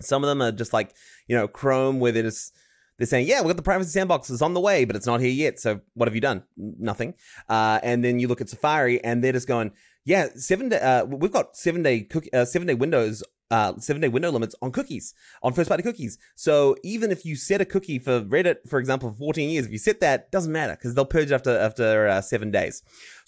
some 0.00 0.24
of 0.24 0.28
them 0.28 0.42
are 0.42 0.52
just 0.52 0.72
like 0.72 0.94
you 1.28 1.36
know 1.36 1.46
chrome 1.46 2.00
where 2.00 2.12
they're 2.12 2.22
just 2.22 2.54
they're 2.98 3.06
saying 3.06 3.26
yeah 3.26 3.40
we've 3.40 3.48
got 3.48 3.56
the 3.56 3.62
privacy 3.62 3.90
sandbox 3.90 4.30
is 4.30 4.42
on 4.42 4.54
the 4.54 4.60
way 4.60 4.84
but 4.84 4.96
it's 4.96 5.06
not 5.06 5.20
here 5.20 5.30
yet 5.30 5.58
so 5.58 5.80
what 5.94 6.08
have 6.08 6.14
you 6.14 6.20
done 6.20 6.42
nothing 6.56 7.14
uh, 7.48 7.78
and 7.82 8.04
then 8.04 8.18
you 8.18 8.28
look 8.28 8.40
at 8.40 8.48
safari 8.48 9.02
and 9.04 9.22
they're 9.22 9.32
just 9.32 9.48
going 9.48 9.70
yeah 10.04 10.28
seven 10.34 10.68
day 10.68 10.80
uh, 10.80 11.04
we've 11.04 11.32
got 11.32 11.56
seven 11.56 11.82
day 11.82 12.08
uh, 12.32 12.44
seven 12.44 12.66
day 12.66 12.74
windows 12.74 13.22
uh, 13.50 13.78
seven 13.78 14.00
day 14.00 14.08
window 14.08 14.30
limits 14.30 14.54
on 14.62 14.72
cookies, 14.72 15.14
on 15.42 15.52
first 15.52 15.68
party 15.68 15.82
cookies. 15.82 16.18
So 16.34 16.76
even 16.82 17.12
if 17.12 17.24
you 17.24 17.36
set 17.36 17.60
a 17.60 17.64
cookie 17.64 17.98
for 17.98 18.20
Reddit, 18.22 18.68
for 18.68 18.78
example, 18.78 19.10
for 19.10 19.16
14 19.16 19.48
years, 19.50 19.66
if 19.66 19.72
you 19.72 19.78
set 19.78 20.00
that, 20.00 20.32
doesn't 20.32 20.50
matter 20.50 20.74
because 20.74 20.94
they'll 20.94 21.04
purge 21.04 21.30
after 21.30 21.56
after 21.56 22.08
uh, 22.08 22.20
seven 22.20 22.50
days. 22.50 22.82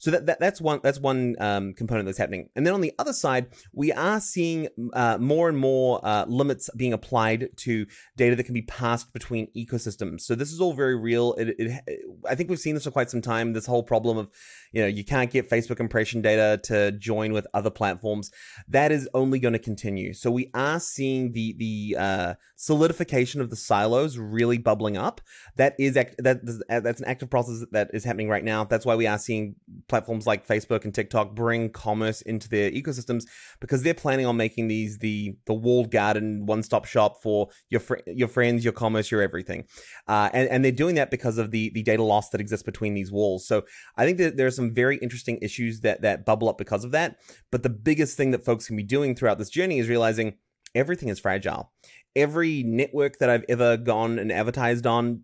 So 0.06 0.12
that, 0.12 0.26
that 0.26 0.38
that's 0.38 0.60
one 0.60 0.78
that's 0.84 1.00
one 1.00 1.34
um, 1.40 1.74
component 1.74 2.06
that's 2.06 2.16
happening. 2.16 2.48
And 2.54 2.64
then 2.64 2.74
on 2.74 2.80
the 2.80 2.92
other 2.96 3.12
side, 3.12 3.48
we 3.72 3.90
are 3.90 4.20
seeing 4.20 4.68
uh, 4.92 5.18
more 5.18 5.48
and 5.48 5.58
more 5.58 5.98
uh, 6.06 6.26
limits 6.28 6.70
being 6.76 6.92
applied 6.92 7.48
to 7.56 7.86
data 8.16 8.36
that 8.36 8.44
can 8.44 8.54
be 8.54 8.62
passed 8.62 9.12
between 9.12 9.48
ecosystems. 9.56 10.20
So 10.20 10.36
this 10.36 10.52
is 10.52 10.60
all 10.60 10.74
very 10.74 10.94
real. 10.94 11.32
It, 11.32 11.56
it, 11.58 12.04
I 12.24 12.36
think 12.36 12.50
we've 12.50 12.60
seen 12.60 12.74
this 12.74 12.84
for 12.84 12.92
quite 12.92 13.10
some 13.10 13.20
time. 13.20 13.52
This 13.52 13.66
whole 13.66 13.82
problem 13.82 14.16
of 14.16 14.28
you 14.72 14.80
know 14.80 14.86
you 14.86 15.04
can't 15.04 15.28
get 15.28 15.50
Facebook 15.50 15.80
impression 15.80 16.22
data 16.22 16.60
to 16.66 16.92
join 16.92 17.32
with 17.32 17.48
other 17.52 17.70
platforms. 17.70 18.30
That 18.68 18.92
is 18.92 19.08
only 19.12 19.40
going 19.40 19.54
to 19.54 19.58
continue. 19.58 20.12
So 20.12 20.30
we 20.30 20.52
are 20.54 20.78
seeing 20.78 21.32
the 21.32 21.56
the 21.58 21.96
uh, 21.98 22.34
solidification 22.54 23.40
of 23.40 23.50
the 23.50 23.56
silos 23.56 24.18
really 24.18 24.58
bubbling 24.58 24.96
up. 24.96 25.20
That 25.56 25.74
is 25.80 25.96
act- 25.96 26.22
that 26.22 26.46
that's 26.68 27.00
an 27.00 27.08
active 27.08 27.28
process 27.28 27.66
that 27.72 27.90
is 27.92 28.04
happening 28.04 28.28
right 28.28 28.44
now. 28.44 28.62
That's 28.62 28.86
why 28.86 28.94
we 28.94 29.08
are 29.08 29.18
seeing 29.18 29.56
platforms 29.88 29.95
like 30.26 30.46
Facebook 30.46 30.84
and 30.84 30.94
TikTok 30.94 31.34
bring 31.34 31.70
commerce 31.70 32.22
into 32.22 32.48
their 32.48 32.70
ecosystems 32.70 33.24
because 33.60 33.82
they're 33.82 33.94
planning 33.94 34.26
on 34.26 34.36
making 34.36 34.68
these 34.68 34.98
the 34.98 35.36
the 35.46 35.54
walled 35.54 35.90
garden 35.90 36.46
one 36.46 36.62
stop 36.62 36.84
shop 36.84 37.22
for 37.22 37.48
your 37.70 37.80
fr- 37.80 37.98
your 38.06 38.28
friends, 38.28 38.64
your 38.64 38.72
commerce, 38.72 39.10
your 39.10 39.22
everything, 39.22 39.64
uh, 40.08 40.30
and 40.32 40.48
and 40.48 40.64
they're 40.64 40.72
doing 40.72 40.94
that 40.96 41.10
because 41.10 41.38
of 41.38 41.50
the 41.50 41.70
the 41.70 41.82
data 41.82 42.02
loss 42.02 42.30
that 42.30 42.40
exists 42.40 42.64
between 42.64 42.94
these 42.94 43.12
walls. 43.12 43.46
So 43.46 43.62
I 43.96 44.04
think 44.04 44.18
that 44.18 44.36
there 44.36 44.46
are 44.46 44.50
some 44.52 44.74
very 44.74 44.96
interesting 44.98 45.38
issues 45.42 45.80
that 45.80 46.02
that 46.02 46.24
bubble 46.24 46.48
up 46.48 46.58
because 46.58 46.84
of 46.84 46.92
that. 46.92 47.16
But 47.50 47.62
the 47.62 47.70
biggest 47.70 48.16
thing 48.16 48.30
that 48.32 48.44
folks 48.44 48.66
can 48.66 48.76
be 48.76 48.82
doing 48.82 49.14
throughout 49.14 49.38
this 49.38 49.50
journey 49.50 49.78
is 49.78 49.88
realizing 49.88 50.34
everything 50.74 51.08
is 51.08 51.18
fragile. 51.18 51.72
Every 52.14 52.62
network 52.62 53.18
that 53.18 53.28
I've 53.28 53.44
ever 53.48 53.76
gone 53.76 54.18
and 54.18 54.32
advertised 54.32 54.86
on 54.86 55.22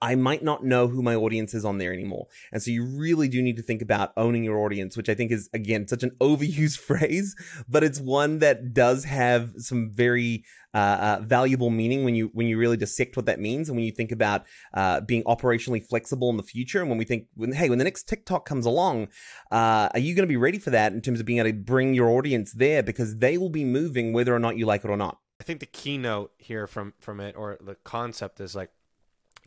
I 0.00 0.14
might 0.14 0.42
not 0.42 0.64
know 0.64 0.86
who 0.88 1.02
my 1.02 1.14
audience 1.14 1.54
is 1.54 1.64
on 1.64 1.78
there 1.78 1.92
anymore. 1.92 2.26
And 2.52 2.62
so 2.62 2.70
you 2.70 2.84
really 2.84 3.28
do 3.28 3.42
need 3.42 3.56
to 3.56 3.62
think 3.62 3.82
about 3.82 4.12
owning 4.16 4.44
your 4.44 4.58
audience, 4.58 4.96
which 4.96 5.08
I 5.08 5.14
think 5.14 5.32
is, 5.32 5.48
again, 5.52 5.88
such 5.88 6.02
an 6.02 6.10
overused 6.20 6.78
phrase, 6.78 7.34
but 7.68 7.82
it's 7.82 8.00
one 8.00 8.38
that 8.38 8.72
does 8.72 9.04
have 9.04 9.52
some 9.58 9.90
very 9.92 10.44
uh, 10.74 10.76
uh, 10.78 11.22
valuable 11.22 11.70
meaning 11.70 12.04
when 12.04 12.14
you 12.14 12.30
when 12.34 12.46
you 12.46 12.58
really 12.58 12.76
dissect 12.76 13.16
what 13.16 13.24
that 13.24 13.40
means 13.40 13.68
and 13.68 13.76
when 13.76 13.86
you 13.86 13.90
think 13.90 14.12
about 14.12 14.44
uh, 14.74 15.00
being 15.00 15.24
operationally 15.24 15.82
flexible 15.84 16.28
in 16.28 16.36
the 16.36 16.42
future. 16.42 16.80
And 16.80 16.90
when 16.90 16.98
we 16.98 17.06
think 17.06 17.26
when, 17.34 17.52
hey 17.52 17.70
when 17.70 17.78
the 17.78 17.84
next 17.84 18.06
tiktok 18.06 18.44
comes 18.44 18.66
along 18.66 19.08
uh, 19.50 19.88
are 19.92 19.98
you 19.98 20.14
going 20.14 20.24
to 20.24 20.32
be 20.32 20.36
ready 20.36 20.58
for 20.58 20.70
that 20.70 20.92
in 20.92 21.00
terms 21.00 21.20
of 21.20 21.26
being 21.26 21.38
able 21.38 21.50
to 21.50 21.54
bring 21.56 21.94
your 21.94 22.10
audience 22.10 22.52
there? 22.52 22.82
Because 22.82 23.16
they 23.16 23.38
will 23.38 23.48
be 23.48 23.64
moving 23.64 24.12
whether 24.12 24.34
or 24.34 24.38
not 24.38 24.58
you 24.58 24.66
like 24.66 24.84
it 24.84 24.90
or 24.90 24.96
not. 24.96 25.18
I 25.40 25.44
think 25.44 25.60
the 25.60 25.66
keynote 25.66 26.32
here 26.36 26.66
from 26.66 26.94
from 26.98 27.20
it 27.20 27.34
or 27.36 27.58
the 27.60 27.76
concept 27.76 28.40
is 28.40 28.54
like 28.54 28.70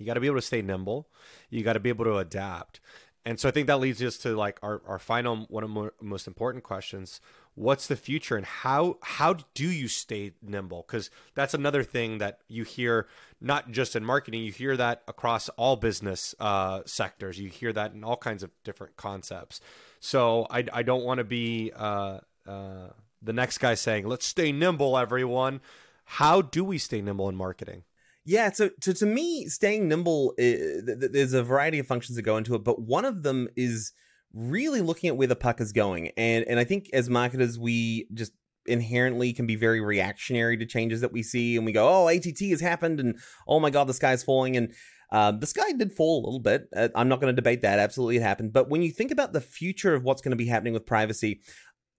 you 0.01 0.07
got 0.07 0.15
to 0.15 0.19
be 0.19 0.27
able 0.27 0.37
to 0.37 0.41
stay 0.41 0.61
nimble. 0.61 1.07
You 1.49 1.63
got 1.63 1.73
to 1.73 1.79
be 1.79 1.89
able 1.89 2.05
to 2.05 2.17
adapt. 2.17 2.79
And 3.23 3.39
so 3.39 3.47
I 3.47 3.51
think 3.51 3.67
that 3.67 3.79
leads 3.79 4.01
us 4.01 4.17
to 4.19 4.35
like 4.35 4.57
our, 4.63 4.81
our 4.87 4.97
final 4.97 5.45
one 5.49 5.63
of 5.63 5.73
the 5.73 5.91
most 6.01 6.27
important 6.27 6.63
questions. 6.63 7.21
What's 7.53 7.85
the 7.87 7.95
future 7.95 8.35
and 8.35 8.45
how 8.45 8.97
how 9.03 9.35
do 9.53 9.69
you 9.69 9.87
stay 9.87 10.31
nimble? 10.41 10.83
Because 10.87 11.11
that's 11.35 11.53
another 11.53 11.83
thing 11.83 12.17
that 12.17 12.39
you 12.47 12.63
hear 12.63 13.07
not 13.39 13.71
just 13.71 13.95
in 13.95 14.03
marketing, 14.03 14.41
you 14.41 14.51
hear 14.51 14.75
that 14.77 15.03
across 15.07 15.49
all 15.49 15.75
business 15.75 16.33
uh, 16.39 16.81
sectors. 16.85 17.39
You 17.39 17.49
hear 17.49 17.71
that 17.73 17.93
in 17.93 18.03
all 18.03 18.17
kinds 18.17 18.41
of 18.41 18.49
different 18.63 18.95
concepts. 18.95 19.61
So 19.99 20.47
I, 20.49 20.65
I 20.73 20.81
don't 20.81 21.03
want 21.03 21.19
to 21.19 21.23
be 21.23 21.71
uh, 21.75 22.19
uh, 22.47 22.87
the 23.21 23.33
next 23.33 23.59
guy 23.59 23.75
saying, 23.75 24.07
let's 24.07 24.25
stay 24.25 24.51
nimble, 24.51 24.97
everyone. 24.97 25.61
How 26.05 26.41
do 26.41 26.63
we 26.63 26.77
stay 26.77 27.01
nimble 27.01 27.29
in 27.29 27.35
marketing? 27.35 27.83
Yeah, 28.23 28.51
so, 28.51 28.69
so 28.81 28.93
to 28.93 29.05
me, 29.05 29.47
staying 29.47 29.87
nimble, 29.87 30.33
there's 30.37 31.33
a 31.33 31.43
variety 31.43 31.79
of 31.79 31.87
functions 31.87 32.15
that 32.15 32.21
go 32.21 32.37
into 32.37 32.53
it, 32.53 32.63
but 32.63 32.81
one 32.81 33.03
of 33.05 33.23
them 33.23 33.47
is 33.55 33.93
really 34.33 34.81
looking 34.81 35.09
at 35.09 35.17
where 35.17 35.27
the 35.27 35.35
puck 35.35 35.59
is 35.59 35.71
going. 35.71 36.11
And 36.17 36.45
and 36.47 36.59
I 36.59 36.63
think 36.63 36.89
as 36.93 37.09
marketers, 37.09 37.57
we 37.57 38.07
just 38.13 38.31
inherently 38.67 39.33
can 39.33 39.47
be 39.47 39.55
very 39.55 39.81
reactionary 39.81 40.55
to 40.57 40.65
changes 40.65 41.01
that 41.01 41.11
we 41.11 41.23
see, 41.23 41.57
and 41.57 41.65
we 41.65 41.71
go, 41.71 41.87
"Oh, 41.87 42.07
ATT 42.07 42.39
has 42.51 42.61
happened," 42.61 42.99
and 42.99 43.17
"Oh 43.47 43.59
my 43.59 43.69
God, 43.69 43.87
the 43.87 43.93
sky's 43.93 44.23
falling," 44.23 44.55
and 44.55 44.73
uh, 45.11 45.31
the 45.31 45.47
sky 45.47 45.71
did 45.73 45.91
fall 45.91 46.23
a 46.23 46.25
little 46.25 46.39
bit. 46.39 46.69
Uh, 46.75 46.89
I'm 46.95 47.09
not 47.09 47.19
going 47.19 47.35
to 47.35 47.41
debate 47.41 47.63
that. 47.63 47.79
Absolutely, 47.79 48.17
it 48.17 48.21
happened. 48.21 48.53
But 48.53 48.69
when 48.69 48.81
you 48.81 48.91
think 48.91 49.11
about 49.11 49.33
the 49.33 49.41
future 49.41 49.93
of 49.93 50.03
what's 50.03 50.21
going 50.21 50.31
to 50.31 50.37
be 50.37 50.47
happening 50.47 50.73
with 50.73 50.85
privacy, 50.85 51.41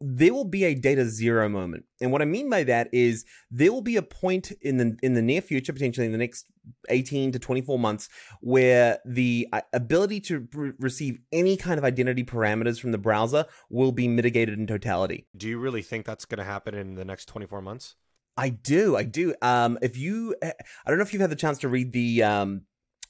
there 0.04 0.34
will 0.34 0.44
be 0.44 0.64
a 0.64 0.74
data 0.74 1.08
zero 1.08 1.48
moment. 1.48 1.84
And 2.00 2.10
what 2.10 2.22
I 2.22 2.24
mean 2.24 2.50
by 2.50 2.64
that 2.64 2.88
is 2.92 3.24
there 3.50 3.72
will 3.72 3.82
be 3.82 3.96
a 3.96 4.02
point 4.02 4.52
in 4.60 4.76
the 4.76 4.96
in 5.02 5.14
the 5.14 5.22
near 5.22 5.40
future, 5.40 5.72
potentially 5.72 6.06
in 6.06 6.12
the 6.12 6.18
next 6.18 6.46
18 6.88 7.32
to 7.32 7.38
24 7.38 7.78
months, 7.78 8.08
where 8.40 8.98
the 9.04 9.48
uh, 9.52 9.60
ability 9.72 10.20
to 10.20 10.48
re- 10.52 10.72
receive 10.78 11.18
any 11.30 11.56
kind 11.56 11.78
of 11.78 11.84
identity 11.84 12.24
parameters 12.24 12.80
from 12.80 12.92
the 12.92 12.98
browser 12.98 13.46
will 13.70 13.92
be 13.92 14.08
mitigated 14.08 14.58
in 14.58 14.66
totality. 14.66 15.26
Do 15.36 15.48
you 15.48 15.58
really 15.58 15.82
think 15.82 16.04
that's 16.04 16.24
going 16.24 16.38
to 16.38 16.44
happen 16.44 16.74
in 16.74 16.94
the 16.96 17.04
next 17.04 17.26
24 17.26 17.62
months? 17.62 17.94
I 18.36 18.48
do, 18.48 18.96
I 18.96 19.04
do. 19.04 19.34
Um, 19.42 19.78
if 19.82 19.96
you, 19.96 20.34
I 20.42 20.52
don't 20.86 20.96
know 20.96 21.02
if 21.02 21.12
you've 21.12 21.20
had 21.20 21.30
the 21.30 21.36
chance 21.36 21.58
to 21.58 21.68
read 21.68 21.92
the 21.92 22.22
um, 22.22 22.62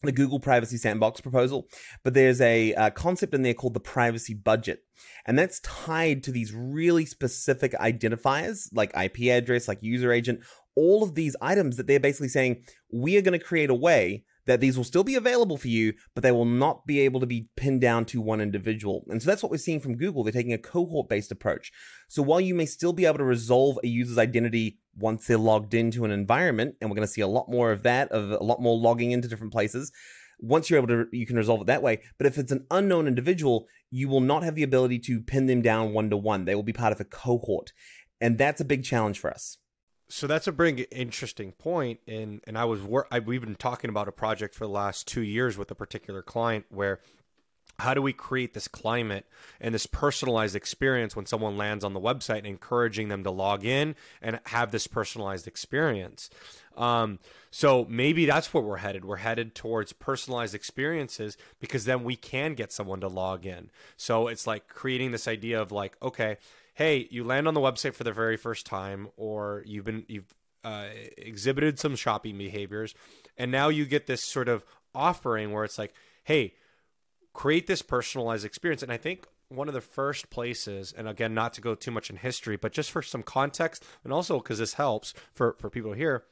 the 0.03 0.13
Google 0.13 0.41
Privacy 0.41 0.77
Sandbox 0.77 1.21
proposal, 1.21 1.69
but 2.03 2.15
there's 2.15 2.41
a, 2.41 2.75
uh, 2.75 2.91
concept 2.91 3.35
in 3.35 3.43
there 3.43 3.55
called 3.55 3.75
the 3.75 3.81
privacy 3.81 4.35
budget. 4.35 4.85
And 5.27 5.39
that's 5.39 5.61
tied 5.61 6.23
to 6.25 6.33
these 6.33 6.53
really 6.53 7.07
specific 7.07 7.73
identifiers 7.73 8.69
like 8.73 8.97
IP 8.97 9.31
address, 9.31 9.69
like 9.69 9.83
user 9.83 10.13
agent, 10.13 10.41
all 10.75 11.03
of 11.03 11.15
these 11.15 11.37
items 11.41 11.77
that 11.77 11.87
they're 11.87 12.01
basically 12.01 12.29
saying, 12.29 12.65
we 12.93 13.17
are 13.17 13.23
going 13.23 13.39
to 13.39 13.45
create 13.45 13.71
a 13.71 13.75
way 13.75 14.25
that 14.47 14.61
these 14.61 14.77
will 14.77 14.85
still 14.85 15.05
be 15.05 15.15
available 15.15 15.57
for 15.57 15.69
you, 15.69 15.95
but 16.15 16.23
they 16.23 16.33
will 16.33 16.45
not 16.45 16.87
be 16.87 17.01
able 17.01 17.21
to 17.21 17.27
be 17.27 17.49
pinned 17.57 17.81
down 17.81 18.05
to 18.07 18.21
one 18.21 18.41
individual. 18.41 19.05
And 19.09 19.23
so 19.23 19.31
that's 19.31 19.43
what 19.43 19.53
we're 19.53 19.59
seeing 19.59 19.81
from 19.81 19.97
Google. 19.97 20.25
They're 20.25 20.33
taking 20.33 20.53
a 20.53 20.59
cohort 20.59 21.09
based 21.09 21.31
approach. 21.31 21.73
So 22.09 22.23
while 22.23 22.41
you 22.41 22.55
may 22.55 22.67
still 22.67 22.93
be 22.93 23.07
able 23.07 23.19
to 23.19 23.25
resolve 23.25 23.79
a 23.83 23.87
user's 23.87 24.19
identity 24.19 24.79
once 24.97 25.27
they're 25.27 25.39
logged 25.39 25.75
into 25.75 26.05
an 26.05 26.11
environment, 26.11 26.75
and 26.81 26.91
we're 26.91 26.97
going 26.97 27.07
to 27.07 27.13
see 27.13 27.21
a 27.21 27.27
lot 27.27 27.49
more 27.49 27.73
of 27.73 27.83
that, 27.85 28.11
of 28.11 28.31
a 28.31 28.45
lot 28.45 28.61
more 28.61 28.77
logging 28.77 29.13
into 29.13 29.29
different 29.29 29.53
places. 29.53 29.93
Once 30.41 30.69
you're 30.69 30.79
able 30.79 30.89
to, 30.89 31.07
you 31.13 31.25
can 31.25 31.37
resolve 31.37 31.61
it 31.61 31.67
that 31.69 31.83
way. 31.83 32.01
But 32.19 32.27
if 32.27 32.37
it's 32.37 32.51
an 32.51 32.67
unknown 32.71 33.07
individual, 33.07 33.67
you 33.91 34.09
will 34.09 34.21
not 34.21 34.43
have 34.43 34.57
the 34.57 34.65
ability 34.65 34.99
to 35.01 35.21
pin 35.21 35.47
them 35.47 35.63
down 35.63 35.93
one 35.93 36.11
to 36.11 36.17
one. 36.17 36.45
They 36.45 36.57
will 36.57 36.65
be 36.65 36.73
part 36.73 36.93
of 36.93 37.01
a 37.01 37.05
cohort. 37.05 37.73
And 38.21 38.39
that's 38.39 38.61
a 38.61 38.65
big 38.65 38.85
challenge 38.85 39.19
for 39.19 39.31
us 39.31 39.59
so 40.13 40.27
that's 40.27 40.47
a 40.47 40.53
very 40.53 40.83
interesting 40.91 41.53
point 41.53 41.99
and 42.07 42.41
and 42.47 42.59
i 42.59 42.65
was 42.65 42.83
wor- 42.83 43.07
I, 43.11 43.19
we've 43.19 43.41
been 43.41 43.55
talking 43.55 43.89
about 43.89 44.09
a 44.09 44.13
project 44.13 44.55
for 44.55 44.67
the 44.67 44.73
last 44.73 45.09
two 45.09 45.23
years 45.23 45.57
with 45.57 45.71
a 45.71 45.75
particular 45.75 46.23
client 46.23 46.67
where 46.69 47.01
how 47.79 47.95
do 47.95 48.03
we 48.03 48.13
create 48.13 48.55
this 48.55 48.69
climate 48.69 49.27
and 49.61 49.75
this 49.75 49.87
personalized 49.87 50.55
experience 50.55 51.17
when 51.17 51.27
someone 51.27 51.57
lands 51.57 51.83
on 51.83 51.95
the 51.95 52.01
website 52.01 52.39
and 52.39 52.47
encouraging 52.47 53.09
them 53.09 53.25
to 53.25 53.31
log 53.31 53.65
in 53.65 53.97
and 54.21 54.39
have 54.47 54.71
this 54.71 54.87
personalized 54.87 55.49
experience? 55.49 56.31
Um, 56.77 57.19
so 57.51 57.87
maybe 57.89 58.25
that's 58.25 58.55
where 58.55 58.63
we're 58.63 58.77
headed. 58.77 59.05
We're 59.05 59.17
headed 59.17 59.55
towards 59.55 59.93
personalized 59.93 60.55
experiences 60.55 61.37
because 61.59 61.85
then 61.85 62.05
we 62.05 62.15
can 62.15 62.55
get 62.55 62.73
someone 62.73 63.01
to 63.01 63.09
log 63.09 63.47
in. 63.47 63.71
So 63.97 64.29
it's 64.29 64.47
like 64.47 64.69
creating 64.69 65.11
this 65.11 65.27
idea 65.27 65.61
of 65.61 65.73
like 65.73 65.97
okay 66.01 66.37
hey, 66.75 67.07
you 67.11 67.25
land 67.25 67.47
on 67.47 67.55
the 67.55 67.61
website 67.61 67.95
for 67.95 68.05
the 68.05 68.13
very 68.13 68.37
first 68.37 68.67
time, 68.67 69.09
or 69.17 69.63
you've 69.67 69.85
been 69.85 70.05
you've 70.09 70.35
uh, 70.65 70.87
exhibited 71.17 71.79
some 71.79 71.97
shopping 71.97 72.39
behaviors, 72.39 72.95
and 73.37 73.51
now 73.51 73.69
you 73.69 73.85
get 73.85 74.07
this 74.07 74.25
sort 74.25 74.49
of 74.49 74.65
offering 74.95 75.53
where 75.53 75.65
it's 75.65 75.79
like, 75.79 75.93
hey, 76.25 76.55
create 77.33 77.67
this 77.67 77.83
personalized 77.83 78.45
experience. 78.45 78.83
And 78.83 78.93
I 78.93 78.97
think 78.97 79.27
one 79.49 79.69
of 79.69 79.75
the 79.75 79.81
first 79.81 80.31
places, 80.31 80.95
and 80.97 81.09
again, 81.09 81.35
not 81.35 81.53
to 81.55 81.61
go 81.61 81.75
too 81.75 81.91
much 81.91 82.11
in 82.11 82.17
history, 82.17 82.57
but 82.57 82.73
just 82.73 82.91
for 82.91 83.03
some 83.03 83.23
context, 83.23 83.85
and 84.05 84.13
also 84.13 84.39
because 84.39 84.59
this 84.59 84.75
helps 84.75 85.15
for 85.33 85.57
for 85.59 85.69
people 85.69 85.93
here, 85.93 86.25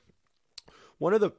one 0.99 1.13
of 1.15 1.21
the 1.21 1.33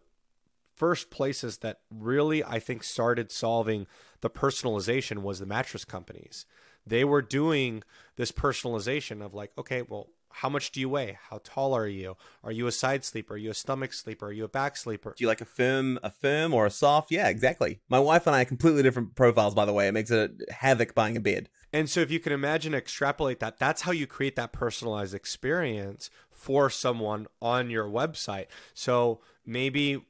first 0.76 1.12
places 1.12 1.60
that 1.60 1.80
really 1.92 2.44
I 2.44 2.60
think 2.60 2.84
started 2.84 3.32
solving 3.32 3.88
the 4.22 4.30
personalization 4.30 5.20
was 5.20 5.40
the 5.40 5.46
mattress 5.46 5.86
companies 5.86 6.46
they 6.86 7.04
were 7.04 7.22
doing 7.22 7.84
this 8.16 8.32
personalization 8.32 9.24
of 9.24 9.34
like, 9.34 9.52
okay, 9.58 9.82
well, 9.82 10.10
how 10.34 10.50
much 10.50 10.72
do 10.72 10.80
you 10.80 10.90
weigh? 10.90 11.18
How 11.30 11.42
tall 11.44 11.74
are 11.74 11.88
you? 11.88 12.16
Are 12.44 12.52
you 12.52 12.68
a 12.68 12.72
side 12.72 13.04
sleeper? 13.04 13.34
Are 13.34 13.38
you 13.38 13.52
a 13.52 13.54
stomach 13.54 13.94
sleeper? 13.94 14.28
Are 14.28 14.32
you 14.32 14.46
a 14.46 14.50
back 14.50 14.78
sleeper? 14.78 15.14
Do 15.18 15.24
you 15.24 15.28
like 15.28 15.42
a 15.42 15.46
firm, 15.46 16.00
a 16.04 16.10
firm 16.10 16.54
or 16.54 16.66
a 16.66 16.72
soft? 16.72 17.12
Yeah, 17.12 17.28
exactly. 17.28 17.82
My 17.90 18.00
wife 18.00 18.28
and 18.28 18.36
I 18.36 18.42
are 18.42 18.46
completely 18.46 18.84
different 18.84 19.16
profiles, 19.16 19.54
by 19.54 19.66
the 19.66 19.74
way. 19.74 19.88
It 19.88 19.94
makes 19.94 20.12
it 20.12 20.32
havoc 20.50 20.96
buying 20.96 21.18
a 21.18 21.20
bed. 21.20 21.50
And 21.74 21.90
so, 21.90 22.02
if 22.02 22.12
you 22.12 22.20
can 22.20 22.34
imagine, 22.34 22.74
extrapolate 22.74 23.40
that, 23.40 23.58
that's 23.58 23.84
how 23.84 23.92
you 23.92 24.06
create 24.06 24.36
that 24.36 24.52
personalized 24.52 25.14
experience 25.14 26.10
for 26.42 26.70
someone 26.70 27.28
on 27.42 27.70
your 27.70 27.86
website. 27.86 28.48
So 28.74 29.20
maybe, 29.46 30.04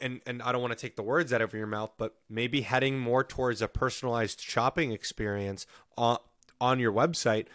and 0.00 0.20
and 0.26 0.42
I 0.42 0.52
don't 0.52 0.60
want 0.60 0.72
to 0.72 0.78
take 0.78 0.96
the 0.96 1.02
words 1.02 1.32
out 1.32 1.40
of 1.40 1.54
your 1.54 1.66
mouth, 1.66 1.92
but 1.96 2.14
maybe 2.28 2.60
heading 2.60 2.98
more 2.98 3.24
towards 3.24 3.62
a 3.62 3.68
personalized 3.68 4.40
shopping 4.40 4.92
experience 4.92 5.66
on 5.96 6.18
on 6.60 6.78
your 6.78 6.92
website 6.92 7.46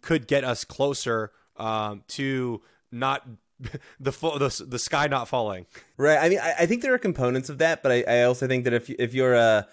could 0.00 0.26
get 0.26 0.44
us 0.44 0.64
closer 0.64 1.32
um, 1.56 2.04
to 2.08 2.62
not 2.92 3.26
the, 4.00 4.10
the 4.10 4.64
the 4.68 4.78
sky 4.78 5.08
not 5.08 5.28
falling. 5.28 5.66
Right. 5.96 6.18
I 6.18 6.28
mean, 6.28 6.38
I, 6.38 6.54
I, 6.60 6.66
think 6.66 6.82
there 6.82 6.94
are 6.94 6.98
components 6.98 7.48
of 7.48 7.58
that, 7.58 7.82
but 7.82 7.92
I, 7.92 8.04
I 8.06 8.22
also 8.22 8.46
think 8.46 8.64
that 8.64 8.72
if 8.72 8.90
if 8.90 9.12
you're 9.12 9.34
a 9.34 9.66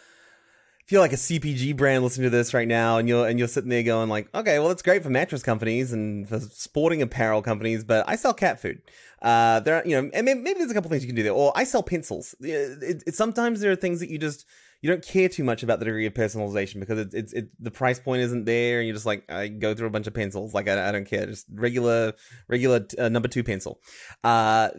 feel 0.90 1.02
like 1.02 1.14
a 1.14 1.18
CPG 1.18 1.78
brand 1.78 2.04
listening 2.04 2.24
to 2.24 2.36
this 2.36 2.52
right 2.52 2.68
now, 2.68 2.98
and 2.98 3.08
you're 3.08 3.28
and 3.28 3.38
you're 3.38 3.48
sitting 3.48 3.70
there 3.70 3.84
going 3.84 4.10
like, 4.10 4.28
okay, 4.34 4.58
well, 4.58 4.72
it's 4.72 4.82
great 4.82 5.04
for 5.04 5.12
mattress 5.12 5.44
companies 5.44 5.94
and 5.94 6.28
for 6.28 6.40
sporting 6.40 7.04
apparel 7.04 7.44
companies, 7.44 7.84
but 7.84 8.04
I 8.10 8.16
sell 8.16 8.34
cat 8.34 8.60
food. 8.60 8.82
Uh, 9.22 9.60
there, 9.60 9.76
are, 9.76 9.84
you 9.86 10.02
know, 10.02 10.10
and 10.12 10.26
maybe, 10.26 10.40
maybe, 10.40 10.58
there's 10.58 10.72
a 10.72 10.74
couple 10.74 10.90
things 10.90 11.04
you 11.04 11.08
can 11.08 11.16
do 11.16 11.22
there. 11.22 11.34
Or 11.34 11.52
I 11.56 11.64
sell 11.64 11.84
pencils. 11.84 12.34
It, 12.40 12.82
it, 12.82 13.04
it, 13.06 13.16
sometimes 13.16 13.60
there 13.60 13.72
are 13.72 13.76
things 13.76 14.00
that 14.00 14.10
you 14.10 14.18
just 14.18 14.48
you 14.82 14.90
don't 14.90 15.06
care 15.06 15.28
too 15.28 15.44
much 15.44 15.62
about 15.62 15.80
the 15.80 15.86
degree 15.86 16.06
of 16.06 16.14
personalization 16.14 16.80
because 16.80 17.00
it's 17.00 17.14
it's 17.14 17.34
it, 17.34 17.50
the 17.60 17.72
price 17.72 18.00
point 18.00 18.22
isn't 18.22 18.46
there, 18.46 18.80
and 18.80 18.88
you're 18.88 18.96
just 18.96 19.06
like 19.06 19.30
I 19.30 19.50
go 19.50 19.76
through 19.76 19.88
a 19.88 19.92
bunch 19.92 20.08
of 20.08 20.14
pencils, 20.14 20.54
like 20.54 20.70
I, 20.70 20.88
I 20.88 20.92
don't 20.94 21.06
care, 21.06 21.26
just 21.26 21.48
regular 21.52 22.14
regular 22.48 22.86
uh, 22.98 23.10
number 23.10 23.28
two 23.28 23.44
pencil. 23.44 23.82
Uh, 24.24 24.70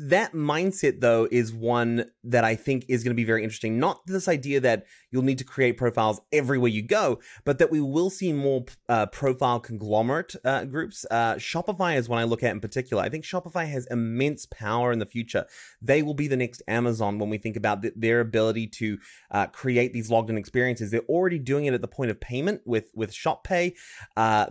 that 0.00 0.32
mindset 0.32 1.00
though 1.00 1.26
is 1.30 1.54
one 1.54 2.04
that 2.24 2.44
I 2.44 2.54
think 2.54 2.84
is 2.88 3.02
going 3.02 3.12
to 3.12 3.16
be 3.16 3.24
very 3.24 3.42
interesting. 3.44 3.78
Not 3.78 4.00
this 4.06 4.28
idea 4.28 4.60
that 4.60 4.84
you'll 5.10 5.22
need 5.22 5.38
to 5.38 5.44
create 5.44 5.78
profiles 5.78 6.20
everywhere 6.32 6.70
you 6.70 6.82
go, 6.82 7.20
but 7.46 7.58
that 7.58 7.70
we 7.70 7.80
will 7.80 8.10
see 8.10 8.34
more 8.34 8.66
uh, 8.90 9.06
profile 9.06 9.60
conglomerate 9.60 10.34
uh, 10.44 10.64
groups. 10.64 11.06
Uh, 11.10 11.36
Shopify 11.36 11.96
is 11.96 12.10
one 12.10 12.18
I 12.18 12.24
look 12.24 12.42
at 12.42 12.52
in 12.52 12.60
particular. 12.60 13.02
I 13.02 13.08
think 13.08 13.24
Shopify 13.24 13.66
has 13.68 13.86
immense 13.90 14.46
power 14.46 14.92
in 14.92 14.98
the 14.98 15.06
future. 15.06 15.46
They 15.80 16.02
will 16.02 16.14
be 16.14 16.28
the 16.28 16.36
next 16.36 16.62
Amazon 16.68 17.18
when 17.18 17.30
we 17.30 17.38
think 17.38 17.56
about 17.56 17.80
the, 17.80 17.92
their 17.96 18.20
ability 18.20 18.66
to 18.66 18.98
uh, 19.46 19.50
create 19.50 19.92
these 19.92 20.10
logged 20.10 20.30
in 20.30 20.36
experiences. 20.36 20.90
They're 20.90 21.00
already 21.02 21.38
doing 21.38 21.66
it 21.66 21.74
at 21.74 21.80
the 21.80 21.88
point 21.88 22.10
of 22.10 22.20
payment 22.20 22.62
with 22.64 22.90
with 22.94 23.12
Shop 23.12 23.44
Pay. 23.44 23.74
Uh, 24.16 24.46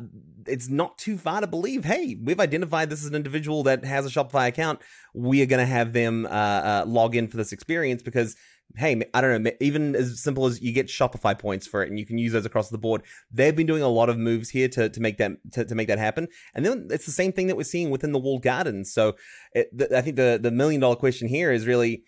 it's 0.48 0.70
not 0.70 0.98
too 0.98 1.18
far 1.18 1.42
to 1.42 1.48
believe. 1.48 1.86
Hey, 1.86 2.18
we've 2.22 2.40
identified 2.40 2.90
this 2.90 3.02
as 3.02 3.08
an 3.08 3.16
individual 3.16 3.64
that 3.64 3.86
has 3.86 4.06
a 4.06 4.10
Shopify 4.10 4.48
account. 4.48 4.80
We 5.14 5.42
are 5.42 5.46
going 5.48 5.66
to 5.66 5.72
have 5.72 5.94
them 5.94 6.26
uh, 6.26 6.30
uh, 6.30 6.84
log 6.88 7.16
in 7.16 7.28
for 7.28 7.38
this 7.38 7.52
experience 7.52 8.02
because 8.02 8.36
hey, 8.78 9.02
I 9.14 9.22
don't 9.22 9.44
know, 9.44 9.52
even 9.62 9.96
as 9.96 10.22
simple 10.22 10.48
as 10.48 10.62
you 10.62 10.74
get 10.74 10.88
Shopify 10.88 11.38
points 11.38 11.68
for 11.68 11.84
it 11.84 11.90
and 11.90 12.00
you 12.00 12.06
can 12.06 12.18
use 12.18 12.34
those 12.34 12.46
across 12.46 12.70
the 12.70 12.78
board. 12.78 13.04
They've 13.32 13.56
been 13.56 13.68
doing 13.68 13.84
a 13.84 13.88
lot 13.88 14.10
of 14.10 14.18
moves 14.18 14.50
here 14.50 14.68
to, 14.70 14.90
to 14.90 15.00
make 15.00 15.18
that 15.18 15.32
to, 15.54 15.66
to 15.66 15.76
make 15.76 15.88
that 15.88 16.00
happen. 16.00 16.28
And 16.54 16.66
then 16.66 16.88
it's 16.90 17.06
the 17.06 17.12
same 17.12 17.32
thing 17.32 17.48
that 17.48 17.56
we're 17.56 17.64
seeing 17.64 17.90
within 17.90 18.12
the 18.12 18.20
walled 18.20 18.42
gardens. 18.42 18.92
So 18.92 19.16
it, 19.54 19.70
I 19.96 20.02
think 20.02 20.16
the 20.16 20.40
the 20.42 20.52
million 20.52 20.82
dollar 20.82 20.96
question 20.96 21.28
here 21.28 21.52
is 21.52 21.68
really 21.68 22.04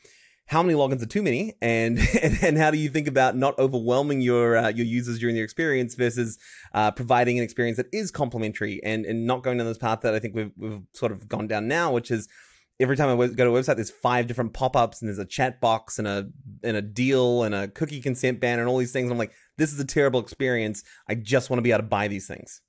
how 0.47 0.63
many 0.63 0.77
logins 0.77 1.01
are 1.01 1.07
too 1.07 1.21
many? 1.21 1.53
And, 1.61 1.99
and, 2.23 2.37
and 2.41 2.57
how 2.57 2.71
do 2.71 2.77
you 2.77 2.89
think 2.89 3.07
about 3.07 3.35
not 3.35 3.57
overwhelming 3.59 4.21
your 4.21 4.57
uh, 4.57 4.69
your 4.69 4.85
users 4.85 5.19
during 5.19 5.35
their 5.35 5.43
experience 5.43 5.95
versus 5.95 6.39
uh, 6.73 6.91
providing 6.91 7.37
an 7.37 7.43
experience 7.43 7.77
that 7.77 7.87
is 7.93 8.11
complementary 8.11 8.81
and 8.83 9.05
and 9.05 9.27
not 9.27 9.43
going 9.43 9.57
down 9.57 9.67
this 9.67 9.77
path 9.77 10.01
that 10.01 10.15
I 10.15 10.19
think 10.19 10.35
we've 10.35 10.51
we've 10.57 10.81
sort 10.93 11.11
of 11.11 11.27
gone 11.27 11.47
down 11.47 11.67
now 11.67 11.93
which 11.93 12.09
is 12.11 12.27
every 12.79 12.95
time 12.95 13.09
I 13.09 13.27
go 13.27 13.43
to 13.43 13.55
a 13.55 13.61
website 13.61 13.75
there's 13.75 13.91
five 13.91 14.27
different 14.27 14.53
pop-ups 14.53 15.01
and 15.01 15.09
there's 15.09 15.19
a 15.19 15.25
chat 15.25 15.59
box 15.59 15.99
and 15.99 16.07
a 16.07 16.29
and 16.63 16.77
a 16.77 16.81
deal 16.81 17.43
and 17.43 17.53
a 17.53 17.67
cookie 17.67 18.01
consent 18.01 18.39
ban 18.39 18.59
and 18.59 18.67
all 18.67 18.77
these 18.77 18.93
things. 18.93 19.11
I'm 19.11 19.17
like 19.17 19.33
this 19.57 19.73
is 19.73 19.79
a 19.79 19.85
terrible 19.85 20.19
experience. 20.19 20.83
I 21.09 21.15
just 21.15 21.49
want 21.49 21.57
to 21.59 21.61
be 21.61 21.71
able 21.71 21.79
to 21.79 21.87
buy 21.87 22.07
these 22.07 22.27
things. 22.27 22.61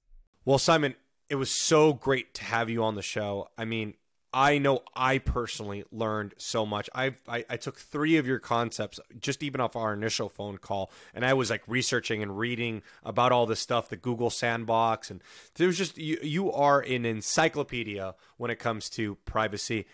Well 0.45 0.59
Simon 0.59 0.97
it 1.31 1.37
was 1.37 1.51
so 1.51 1.93
great 1.93 2.35
to 2.35 2.45
have 2.45 2.71
you 2.71 2.83
on 2.83 2.97
the 2.97 3.03
show. 3.03 3.49
I 3.57 3.65
mean 3.65 3.95
I 4.33 4.59
know 4.59 4.83
I 4.95 5.19
personally 5.19 5.85
learned 5.91 6.35
so 6.37 6.67
much. 6.67 6.91
I've, 6.95 7.19
I 7.27 7.45
I 7.49 7.57
took 7.57 7.79
three 7.79 8.19
of 8.19 8.27
your 8.27 8.39
concepts 8.39 9.01
just 9.19 9.43
even 9.43 9.61
off 9.61 9.75
our 9.75 9.95
initial 9.95 10.29
phone 10.29 10.59
call, 10.59 10.91
and 11.15 11.25
I 11.25 11.33
was 11.33 11.49
like 11.49 11.63
researching 11.67 12.23
and 12.23 12.39
reading 12.39 12.83
about 13.03 13.33
all 13.33 13.47
this 13.47 13.61
stuff, 13.61 13.89
the 13.89 13.97
Google 13.97 14.29
Sandbox, 14.29 15.11
and 15.11 15.23
there's 15.55 15.79
just 15.79 15.97
you 15.97 16.19
you 16.23 16.53
are 16.53 16.81
an 16.81 17.07
encyclopedia 17.07 18.15
when 18.37 18.51
it 18.51 18.59
comes 18.59 18.91
to 18.91 19.15
privacy, 19.25 19.87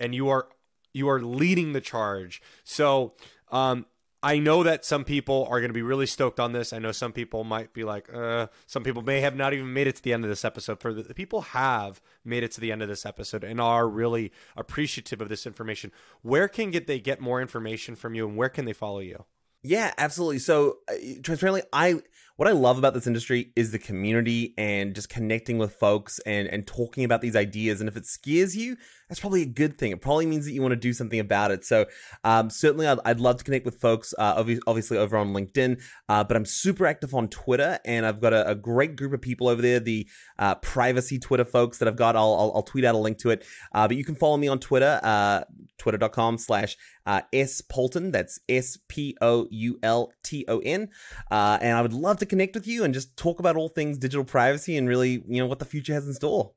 and 0.00 0.14
you 0.14 0.28
are 0.30 0.48
you 0.94 1.08
are 1.08 1.20
leading 1.20 1.72
the 1.72 1.80
charge. 1.80 2.40
So 2.64 3.12
um, 3.50 3.84
I 4.22 4.38
know 4.38 4.62
that 4.62 4.84
some 4.84 5.04
people 5.04 5.46
are 5.50 5.58
going 5.58 5.70
to 5.70 5.74
be 5.74 5.82
really 5.82 6.06
stoked 6.06 6.38
on 6.38 6.52
this. 6.52 6.72
I 6.72 6.78
know 6.78 6.92
some 6.92 7.12
people 7.12 7.42
might 7.42 7.72
be 7.72 7.82
like, 7.82 8.12
uh, 8.14 8.46
some 8.66 8.84
people 8.84 9.02
may 9.02 9.20
have 9.20 9.34
not 9.34 9.52
even 9.52 9.72
made 9.72 9.88
it 9.88 9.96
to 9.96 10.02
the 10.02 10.12
end 10.12 10.22
of 10.22 10.30
this 10.30 10.44
episode. 10.44 10.80
For 10.80 10.92
the, 10.94 11.02
the 11.02 11.14
people 11.14 11.40
have 11.40 12.00
made 12.24 12.44
it 12.44 12.52
to 12.52 12.60
the 12.60 12.70
end 12.70 12.82
of 12.82 12.88
this 12.88 13.04
episode 13.04 13.42
and 13.42 13.60
are 13.60 13.88
really 13.88 14.30
appreciative 14.56 15.20
of 15.20 15.28
this 15.28 15.44
information. 15.44 15.90
Where 16.22 16.46
can 16.46 16.70
get 16.70 16.86
they 16.86 17.00
get 17.00 17.20
more 17.20 17.42
information 17.42 17.96
from 17.96 18.14
you, 18.14 18.28
and 18.28 18.36
where 18.36 18.48
can 18.48 18.64
they 18.64 18.72
follow 18.72 19.00
you? 19.00 19.24
Yeah, 19.64 19.92
absolutely. 19.98 20.38
So, 20.38 20.78
uh, 20.88 20.94
transparently, 21.22 21.62
I 21.72 22.00
what 22.42 22.50
I 22.50 22.54
love 22.54 22.76
about 22.76 22.92
this 22.92 23.06
industry 23.06 23.52
is 23.54 23.70
the 23.70 23.78
community 23.78 24.52
and 24.58 24.96
just 24.96 25.08
connecting 25.08 25.58
with 25.58 25.76
folks 25.76 26.18
and 26.26 26.48
and 26.48 26.66
talking 26.66 27.04
about 27.04 27.20
these 27.20 27.36
ideas. 27.36 27.78
And 27.78 27.88
if 27.88 27.96
it 27.96 28.04
scares 28.04 28.56
you, 28.56 28.76
that's 29.08 29.20
probably 29.20 29.42
a 29.42 29.46
good 29.46 29.78
thing. 29.78 29.92
It 29.92 30.00
probably 30.00 30.26
means 30.26 30.46
that 30.46 30.52
you 30.52 30.60
want 30.60 30.72
to 30.72 30.76
do 30.76 30.92
something 30.92 31.20
about 31.20 31.52
it. 31.52 31.64
So 31.64 31.84
um, 32.24 32.50
certainly, 32.50 32.88
I'd, 32.88 32.98
I'd, 33.04 33.20
love 33.20 33.36
to 33.36 33.44
connect 33.44 33.64
with 33.64 33.78
folks, 33.78 34.12
uh, 34.18 34.34
obviously 34.66 34.96
over 34.96 35.16
on 35.18 35.34
LinkedIn. 35.34 35.82
Uh, 36.08 36.24
but 36.24 36.34
I'm 36.34 36.44
super 36.44 36.86
active 36.86 37.14
on 37.14 37.28
Twitter, 37.28 37.78
and 37.84 38.04
I've 38.04 38.20
got 38.20 38.32
a, 38.32 38.48
a 38.48 38.54
great 38.56 38.96
group 38.96 39.12
of 39.12 39.20
people 39.20 39.46
over 39.48 39.62
there. 39.62 39.78
The 39.78 40.08
uh, 40.38 40.56
privacy 40.56 41.20
Twitter 41.20 41.44
folks 41.44 41.78
that 41.78 41.86
I've 41.86 41.96
got. 41.96 42.16
I'll, 42.16 42.34
I'll, 42.34 42.52
I'll 42.56 42.62
tweet 42.62 42.84
out 42.84 42.96
a 42.96 42.98
link 42.98 43.18
to 43.18 43.30
it. 43.30 43.44
Uh, 43.72 43.86
but 43.86 43.96
you 43.98 44.04
can 44.04 44.16
follow 44.16 44.36
me 44.36 44.48
on 44.48 44.58
Twitter, 44.58 44.98
uh, 45.02 45.42
twitter.com/slash 45.78 46.76
uh, 47.06 47.22
S 47.32 47.60
Poulton. 47.60 48.10
That's 48.10 48.40
S 48.48 48.78
P 48.88 49.16
O 49.20 49.46
U 49.50 49.78
L 49.82 50.12
T 50.22 50.44
O 50.48 50.58
N. 50.58 50.88
and 51.30 51.76
I 51.76 51.82
would 51.82 51.92
love 51.92 52.18
to 52.18 52.26
connect 52.26 52.54
with 52.54 52.66
you 52.66 52.84
and 52.84 52.94
just 52.94 53.16
talk 53.16 53.40
about 53.40 53.56
all 53.56 53.68
things 53.68 53.98
digital 53.98 54.24
privacy 54.24 54.76
and 54.76 54.88
really, 54.88 55.22
you 55.26 55.42
know, 55.42 55.46
what 55.46 55.58
the 55.58 55.64
future 55.64 55.94
has 55.94 56.06
in 56.06 56.14
store. 56.14 56.52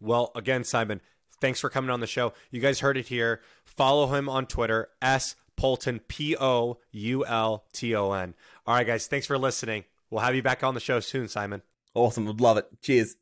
Well, 0.00 0.30
again, 0.34 0.64
Simon, 0.64 1.00
thanks 1.40 1.60
for 1.60 1.70
coming 1.70 1.90
on 1.90 2.00
the 2.00 2.06
show. 2.06 2.32
You 2.50 2.60
guys 2.60 2.80
heard 2.80 2.96
it 2.96 3.08
here. 3.08 3.40
Follow 3.64 4.06
him 4.14 4.28
on 4.28 4.46
Twitter, 4.46 4.88
S 5.02 5.34
Poulton, 5.56 6.00
P 6.08 6.36
O 6.36 6.78
U 6.92 7.26
L 7.26 7.64
T 7.72 7.94
O 7.94 8.12
N. 8.12 8.34
All 8.66 8.74
right, 8.74 8.86
guys, 8.86 9.06
thanks 9.06 9.26
for 9.26 9.38
listening. 9.38 9.84
We'll 10.10 10.22
have 10.22 10.34
you 10.34 10.42
back 10.42 10.62
on 10.64 10.74
the 10.74 10.80
show 10.80 11.00
soon, 11.00 11.28
Simon. 11.28 11.62
Awesome. 11.94 12.26
Would 12.26 12.40
love 12.40 12.56
it. 12.56 12.66
Cheers. 12.80 13.16